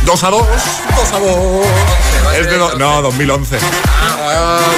2 0.04 0.24
a 0.24 0.30
2, 0.30 0.46
2 0.96 1.12
a 1.12 1.18
2. 1.18 1.66
Es 2.38 2.46
de 2.46 2.56
do- 2.58 2.74
no, 2.78 3.02
2011. 3.02 3.58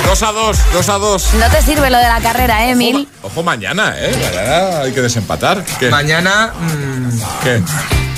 2 0.07 0.23
a 0.23 0.33
2, 0.33 0.59
2 0.73 0.89
a 0.89 0.99
2. 0.99 1.35
No 1.35 1.49
te 1.51 1.63
sirve 1.63 1.91
lo 1.91 1.99
de 1.99 2.05
la 2.09 2.21
carrera, 2.21 2.65
¿eh, 2.67 2.71
Emil. 2.71 3.09
Ojo 3.23 3.43
mañana, 3.43 3.95
¿eh? 3.97 4.11
Mañana 4.15 4.81
hay 4.81 4.93
que 4.93 5.01
desempatar. 5.01 5.65
¿Qué? 5.79 5.89
Mañana. 5.91 6.53
mm, 6.59 7.21
¿Qué? 7.43 7.63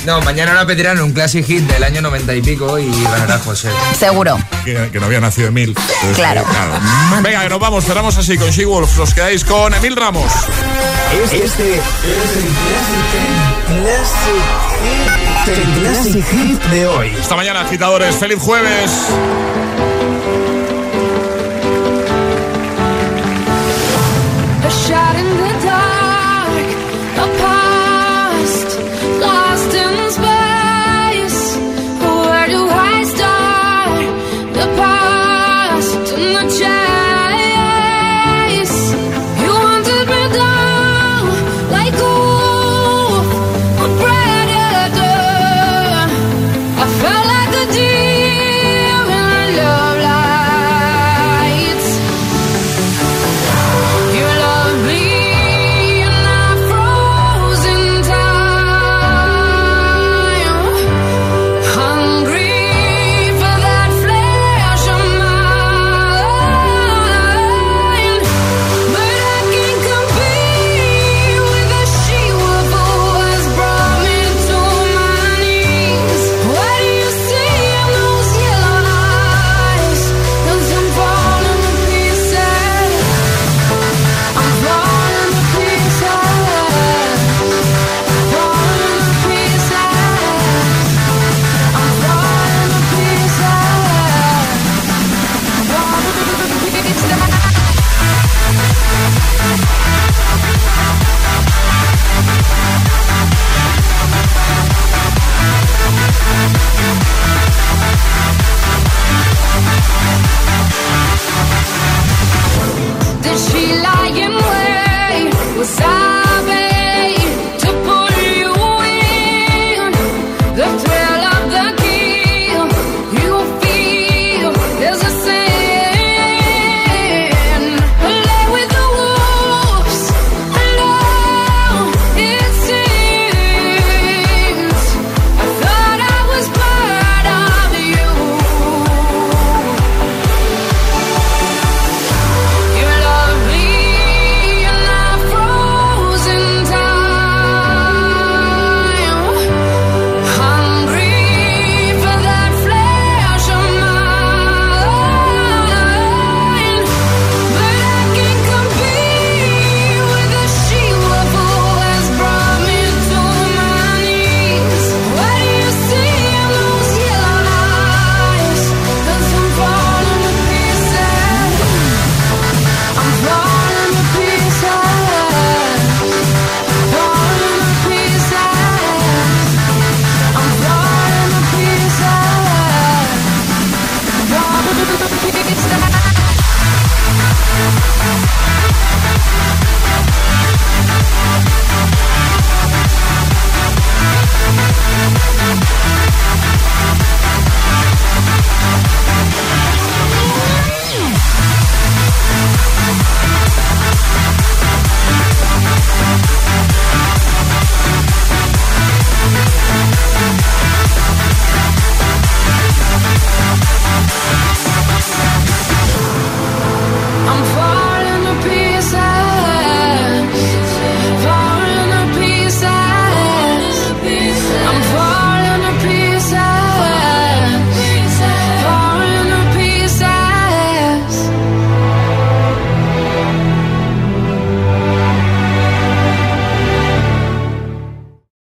No, 0.06 0.20
mañana 0.20 0.52
la 0.54 0.66
pedirán 0.66 1.00
un 1.00 1.12
classic 1.12 1.44
hit 1.46 1.62
del 1.66 1.82
año 1.82 2.00
90 2.02 2.34
y 2.34 2.42
pico 2.42 2.78
y 2.78 2.90
ganará 3.04 3.38
José. 3.38 3.70
Seguro. 3.98 4.38
Que, 4.64 4.90
que 4.92 5.00
no 5.00 5.06
había 5.06 5.20
nacido 5.20 5.48
Emil. 5.48 5.70
Entonces, 5.70 6.16
Claro. 6.16 6.42
eh, 6.42 7.20
Venga, 7.22 7.42
que 7.42 7.48
nos 7.48 7.58
vamos, 7.60 7.84
cerramos 7.84 8.16
así 8.18 8.36
con 8.36 8.50
She 8.50 8.64
Wolf. 8.66 8.98
Os 8.98 9.14
quedáis 9.14 9.44
con 9.44 9.72
Emil 9.74 9.96
Ramos. 9.96 10.30
Este 11.12 11.44
es 11.44 11.58
el 11.58 11.80
Classic, 13.80 14.44
el 15.46 15.80
Classic 15.80 16.24
Hit 16.30 16.62
de 16.64 16.86
hoy. 16.86 17.08
Esta 17.20 17.36
mañana, 17.36 17.62
agitadores. 17.62 18.14
¡Feliz 18.16 18.38
jueves! 18.40 18.90